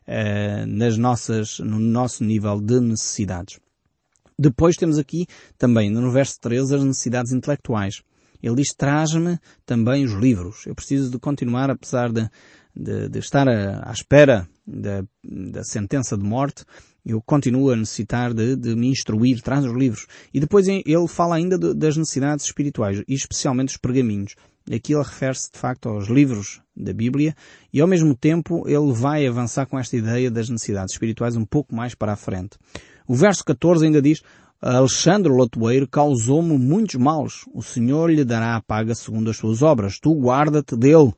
uh, 0.08 0.66
nas 0.68 0.98
nossas, 0.98 1.60
no 1.60 1.80
nosso 1.80 2.24
nível 2.24 2.60
de 2.60 2.80
necessidades. 2.80 3.60
Depois 4.40 4.76
temos 4.76 4.98
aqui 4.98 5.26
também 5.58 5.90
no 5.90 6.12
verso 6.12 6.40
13 6.40 6.76
as 6.76 6.84
necessidades 6.84 7.32
intelectuais. 7.32 8.02
Ele 8.42 8.56
diz, 8.56 8.74
traz-me 8.76 9.40
também 9.66 10.06
os 10.06 10.14
livros. 10.14 10.66
Eu 10.68 10.76
preciso 10.76 11.10
de 11.10 11.18
continuar, 11.18 11.72
apesar 11.72 12.12
de, 12.12 12.30
de, 12.76 13.10
de 13.10 13.20
estar 13.20 13.48
à 13.48 13.92
espera 13.92 14.48
da, 14.68 15.04
da, 15.24 15.64
sentença 15.64 16.18
de 16.18 16.24
morte, 16.24 16.66
eu 17.06 17.22
continuo 17.22 17.72
a 17.72 17.76
necessitar 17.76 18.34
de, 18.34 18.56
de, 18.56 18.76
me 18.76 18.90
instruir, 18.90 19.42
traz 19.42 19.64
os 19.64 19.74
livros. 19.74 20.08
E 20.34 20.40
depois 20.40 20.68
ele 20.68 21.08
fala 21.08 21.36
ainda 21.36 21.58
de, 21.58 21.74
das 21.74 21.96
necessidades 21.96 22.46
espirituais, 22.46 23.02
e 23.08 23.14
especialmente 23.14 23.70
os 23.70 23.78
pergaminhos. 23.78 24.36
Aqui 24.70 24.94
ele 24.94 25.04
refere-se 25.04 25.50
de 25.52 25.58
facto 25.58 25.88
aos 25.88 26.10
livros 26.10 26.62
da 26.76 26.92
Bíblia 26.92 27.34
e 27.72 27.80
ao 27.80 27.88
mesmo 27.88 28.14
tempo 28.14 28.68
ele 28.68 28.92
vai 28.92 29.26
avançar 29.26 29.66
com 29.66 29.80
esta 29.80 29.96
ideia 29.96 30.30
das 30.30 30.50
necessidades 30.50 30.94
espirituais 30.94 31.38
um 31.38 31.46
pouco 31.46 31.74
mais 31.74 31.96
para 31.96 32.12
a 32.12 32.18
frente. 32.18 32.58
O 33.08 33.16
verso 33.16 33.46
14 33.46 33.86
ainda 33.86 34.02
diz, 34.02 34.22
Alexandre 34.62 35.32
Lotoeiro 35.32 35.88
causou-me 35.88 36.58
muitos 36.58 36.96
males. 36.96 37.46
O 37.54 37.62
Senhor 37.62 38.10
lhe 38.10 38.26
dará 38.26 38.58
a 38.58 38.62
paga 38.62 38.94
segundo 38.94 39.30
as 39.30 39.38
suas 39.38 39.62
obras. 39.62 40.00
Tu 40.00 40.14
guarda-te 40.14 40.76
dele, 40.76 41.14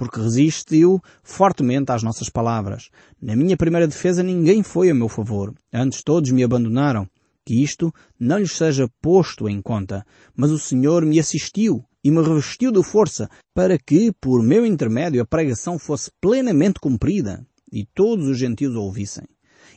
porque 0.00 0.18
resistiu 0.18 0.98
fortemente 1.22 1.92
às 1.92 2.02
nossas 2.02 2.30
palavras. 2.30 2.88
Na 3.20 3.36
minha 3.36 3.54
primeira 3.54 3.86
defesa 3.86 4.22
ninguém 4.22 4.62
foi 4.62 4.88
a 4.88 4.94
meu 4.94 5.10
favor. 5.10 5.52
Antes 5.70 6.02
todos 6.02 6.30
me 6.30 6.42
abandonaram. 6.42 7.06
Que 7.44 7.62
isto 7.62 7.92
não 8.18 8.38
lhes 8.38 8.52
seja 8.52 8.88
posto 9.02 9.46
em 9.46 9.60
conta. 9.60 10.02
Mas 10.34 10.52
o 10.52 10.58
Senhor 10.58 11.04
me 11.04 11.20
assistiu 11.20 11.84
e 12.02 12.10
me 12.10 12.22
revestiu 12.22 12.72
de 12.72 12.82
força 12.82 13.28
para 13.54 13.78
que, 13.78 14.10
por 14.18 14.42
meu 14.42 14.64
intermédio, 14.64 15.20
a 15.20 15.26
pregação 15.26 15.78
fosse 15.78 16.10
plenamente 16.18 16.80
cumprida 16.80 17.46
e 17.70 17.84
todos 17.84 18.26
os 18.26 18.38
gentios 18.38 18.74
ouvissem. 18.74 19.24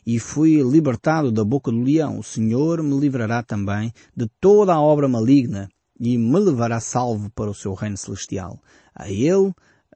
E 0.08 0.20
fui 0.20 0.62
libertado 0.64 1.34
da 1.34 1.44
boca 1.44 1.70
do 1.70 1.84
leão. 1.84 2.18
O 2.20 2.24
Senhor 2.24 2.82
me 2.82 2.98
livrará 2.98 3.44
também 3.44 3.92
de 4.16 4.26
toda 4.40 4.74
a 4.74 4.80
obra 4.80 5.10
maligna 5.10 5.68
e 6.00 6.18
me 6.18 6.40
levará 6.40 6.80
salvo 6.80 7.30
para 7.32 7.52
o 7.52 7.54
seu 7.54 7.74
reino 7.74 7.98
celestial. 7.98 8.62
A 8.96 9.10
Ele 9.10 9.52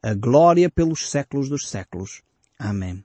a 0.08 0.14
glória 0.14 0.70
pelos 0.70 1.10
séculos 1.10 1.50
dos 1.50 1.68
séculos. 1.68 2.22
Amém. 2.58 3.04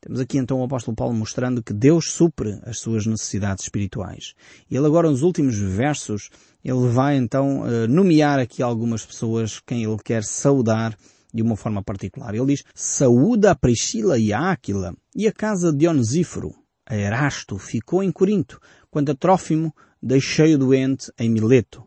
Temos 0.00 0.20
aqui 0.20 0.38
então 0.38 0.60
o 0.60 0.64
apóstolo 0.64 0.94
Paulo 0.94 1.12
mostrando 1.12 1.60
que 1.60 1.72
Deus 1.72 2.12
supre 2.12 2.60
as 2.62 2.78
suas 2.78 3.06
necessidades 3.06 3.64
espirituais. 3.64 4.34
Ele 4.70 4.86
agora 4.86 5.10
nos 5.10 5.22
últimos 5.22 5.58
versos, 5.58 6.30
ele 6.64 6.86
vai 6.88 7.16
então 7.16 7.66
eh, 7.66 7.88
nomear 7.88 8.38
aqui 8.38 8.62
algumas 8.62 9.04
pessoas 9.04 9.58
quem 9.66 9.82
ele 9.82 9.98
quer 10.02 10.22
saudar 10.22 10.96
de 11.32 11.42
uma 11.42 11.56
forma 11.56 11.82
particular. 11.82 12.32
Ele 12.32 12.46
diz, 12.46 12.62
saúda 12.72 13.50
a 13.50 13.56
Priscila 13.56 14.16
e 14.16 14.32
a 14.32 14.52
Áquila 14.52 14.94
e 15.16 15.26
a 15.26 15.32
casa 15.32 15.72
de 15.72 15.88
Onesíforo. 15.88 16.54
A 16.86 16.94
Erasto 16.94 17.58
ficou 17.58 18.00
em 18.00 18.12
Corinto, 18.12 18.60
quando 18.92 19.10
a 19.10 19.14
Trófimo 19.16 19.74
deixei 20.00 20.54
o 20.54 20.58
doente 20.58 21.10
em 21.18 21.28
Mileto. 21.28 21.82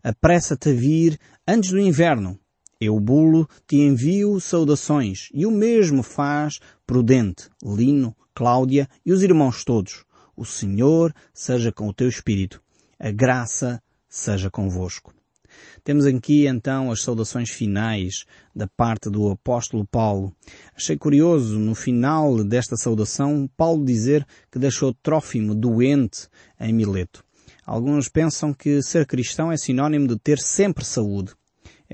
Apressa-te 0.00 0.68
a 0.70 0.72
vir 0.72 1.18
antes 1.48 1.70
do 1.70 1.80
inverno, 1.80 2.38
Eubulo 2.84 3.48
te 3.66 3.76
envio 3.76 4.40
saudações, 4.40 5.28
e 5.32 5.46
o 5.46 5.50
mesmo 5.50 6.02
faz 6.02 6.58
Prudente, 6.86 7.48
Lino, 7.62 8.16
Cláudia 8.34 8.88
e 9.04 9.12
os 9.12 9.22
irmãos 9.22 9.64
todos. 9.64 10.04
O 10.36 10.44
Senhor 10.44 11.14
seja 11.32 11.70
com 11.70 11.88
o 11.88 11.94
teu 11.94 12.08
espírito. 12.08 12.62
A 12.98 13.10
graça 13.10 13.82
seja 14.08 14.50
convosco. 14.50 15.12
Temos 15.84 16.06
aqui 16.06 16.46
então 16.46 16.90
as 16.90 17.02
saudações 17.02 17.50
finais 17.50 18.24
da 18.54 18.66
parte 18.66 19.10
do 19.10 19.28
apóstolo 19.30 19.86
Paulo. 19.86 20.34
Achei 20.74 20.96
curioso 20.96 21.58
no 21.58 21.74
final 21.74 22.42
desta 22.42 22.76
saudação 22.76 23.48
Paulo 23.56 23.84
dizer 23.84 24.26
que 24.50 24.58
deixou 24.58 24.94
Trófimo 24.94 25.54
doente 25.54 26.28
em 26.58 26.72
Mileto. 26.72 27.24
Alguns 27.64 28.08
pensam 28.08 28.52
que 28.52 28.82
ser 28.82 29.06
cristão 29.06 29.52
é 29.52 29.56
sinónimo 29.56 30.08
de 30.08 30.18
ter 30.18 30.38
sempre 30.38 30.84
saúde. 30.84 31.32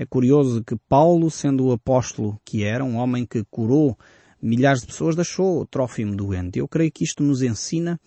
É 0.01 0.05
curioso 0.05 0.63
que 0.63 0.77
Paulo, 0.87 1.29
sendo 1.29 1.65
o 1.65 1.71
apóstolo 1.73 2.39
que 2.45 2.63
era, 2.63 2.85
um 2.85 2.95
homem 2.95 3.25
que 3.25 3.43
curou 3.51 3.99
milhares 4.41 4.79
de 4.79 4.87
pessoas, 4.87 5.13
deixou 5.13 5.59
o 5.59 5.65
Trófimo 5.65 6.15
doente. 6.15 6.57
Eu 6.57 6.69
creio 6.69 6.89
que 6.89 7.03
isto 7.03 7.21
nos 7.21 7.41
ensina 7.41 7.99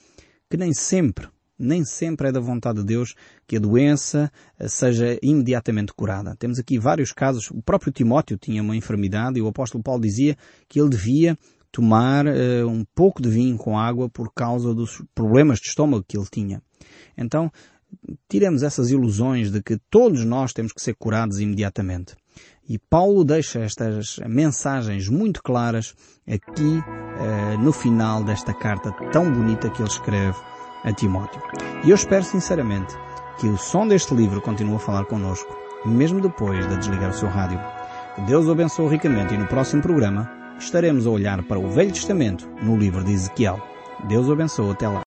que 0.49 0.57
nem 0.57 0.73
sempre, 0.73 1.29
nem 1.59 1.85
sempre 1.85 2.29
é 2.29 2.33
da 2.33 2.41
vontade 2.41 2.79
de 2.79 2.87
Deus 2.87 3.15
que 3.47 3.59
a 3.59 3.61
doença 3.61 4.33
eh, 4.59 4.69
seja 4.69 5.19
imediatamente 5.23 5.93
curada. 5.93 6.35
Temos 6.35 6.59
aqui 6.59 6.79
vários 6.79 7.13
casos. 7.13 7.51
O 7.51 7.61
próprio 7.61 7.93
Timóteo 7.93 8.39
tinha 8.39 8.63
uma 8.63 8.75
enfermidade 8.75 9.39
e 9.39 9.43
o 9.43 9.49
apóstolo 9.49 9.85
Paulo 9.85 10.01
dizia 10.01 10.35
que 10.71 10.81
ele 10.81 10.89
devia 10.89 11.37
tomar 11.71 12.27
uh, 12.27 12.69
um 12.69 12.87
pouco 12.95 13.21
de 13.21 13.29
vinho 13.29 13.59
com 13.59 13.79
água 13.79 14.09
por 14.09 14.33
causa 14.33 14.75
dos 14.75 15.03
problemas 15.15 15.59
de 15.59 15.69
estômago 15.69 16.05
que 16.09 16.17
ele 16.17 16.27
tinha. 16.31 16.63
Então, 17.17 17.51
tiremos 18.29 18.63
essas 18.63 18.91
ilusões 18.91 19.51
de 19.51 19.63
que 19.63 19.79
todos 19.91 20.25
nós 20.25 20.53
temos 20.53 20.73
que 20.73 20.83
ser 20.83 20.95
curados 20.95 21.41
imediatamente. 21.41 22.15
E 22.69 22.79
Paulo 22.79 23.25
deixa 23.25 23.61
estas 23.61 24.19
mensagens 24.27 25.09
muito 25.09 25.43
claras 25.43 25.95
aqui 26.27 26.83
eh, 27.19 27.57
no 27.59 27.73
final 27.73 28.23
desta 28.23 28.55
carta 28.55 28.93
tão 29.11 29.33
bonita 29.33 29.69
que 29.71 29.83
ele 29.83 29.89
escreve 29.89 30.39
a 30.85 30.93
Timóteo. 30.93 31.43
E 31.85 31.91
eu 31.91 31.95
espero 31.95 32.25
sinceramente 32.25 32.95
que 33.39 33.49
o 33.49 33.57
som 33.57 33.87
deste 33.87 34.15
livro 34.15 34.41
continue 34.41 34.77
a 34.77 34.79
falar 34.79 35.05
connosco, 35.07 35.57
mesmo 35.85 36.21
depois 36.21 36.67
de 36.69 36.77
desligar 36.77 37.11
o 37.11 37.15
seu 37.15 37.29
rádio. 37.29 37.61
Que 38.15 38.23
Deus 38.23 38.47
o 38.47 38.53
abençoe 38.53 38.89
ricamente 38.89 39.35
e 39.35 39.39
no 39.39 39.47
próximo 39.47 39.83
programa 39.83 40.31
estaremos 40.59 41.07
a 41.07 41.11
olhar 41.11 41.43
para 41.45 41.59
o 41.59 41.69
Velho 41.69 41.93
Testamento 41.93 42.49
no 42.63 42.77
livro 42.77 43.03
de 43.03 43.13
Ezequiel. 43.13 43.61
Deus 44.09 44.29
o 44.29 44.33
abençoe 44.33 44.71
até 44.71 44.87
lá. 44.89 45.01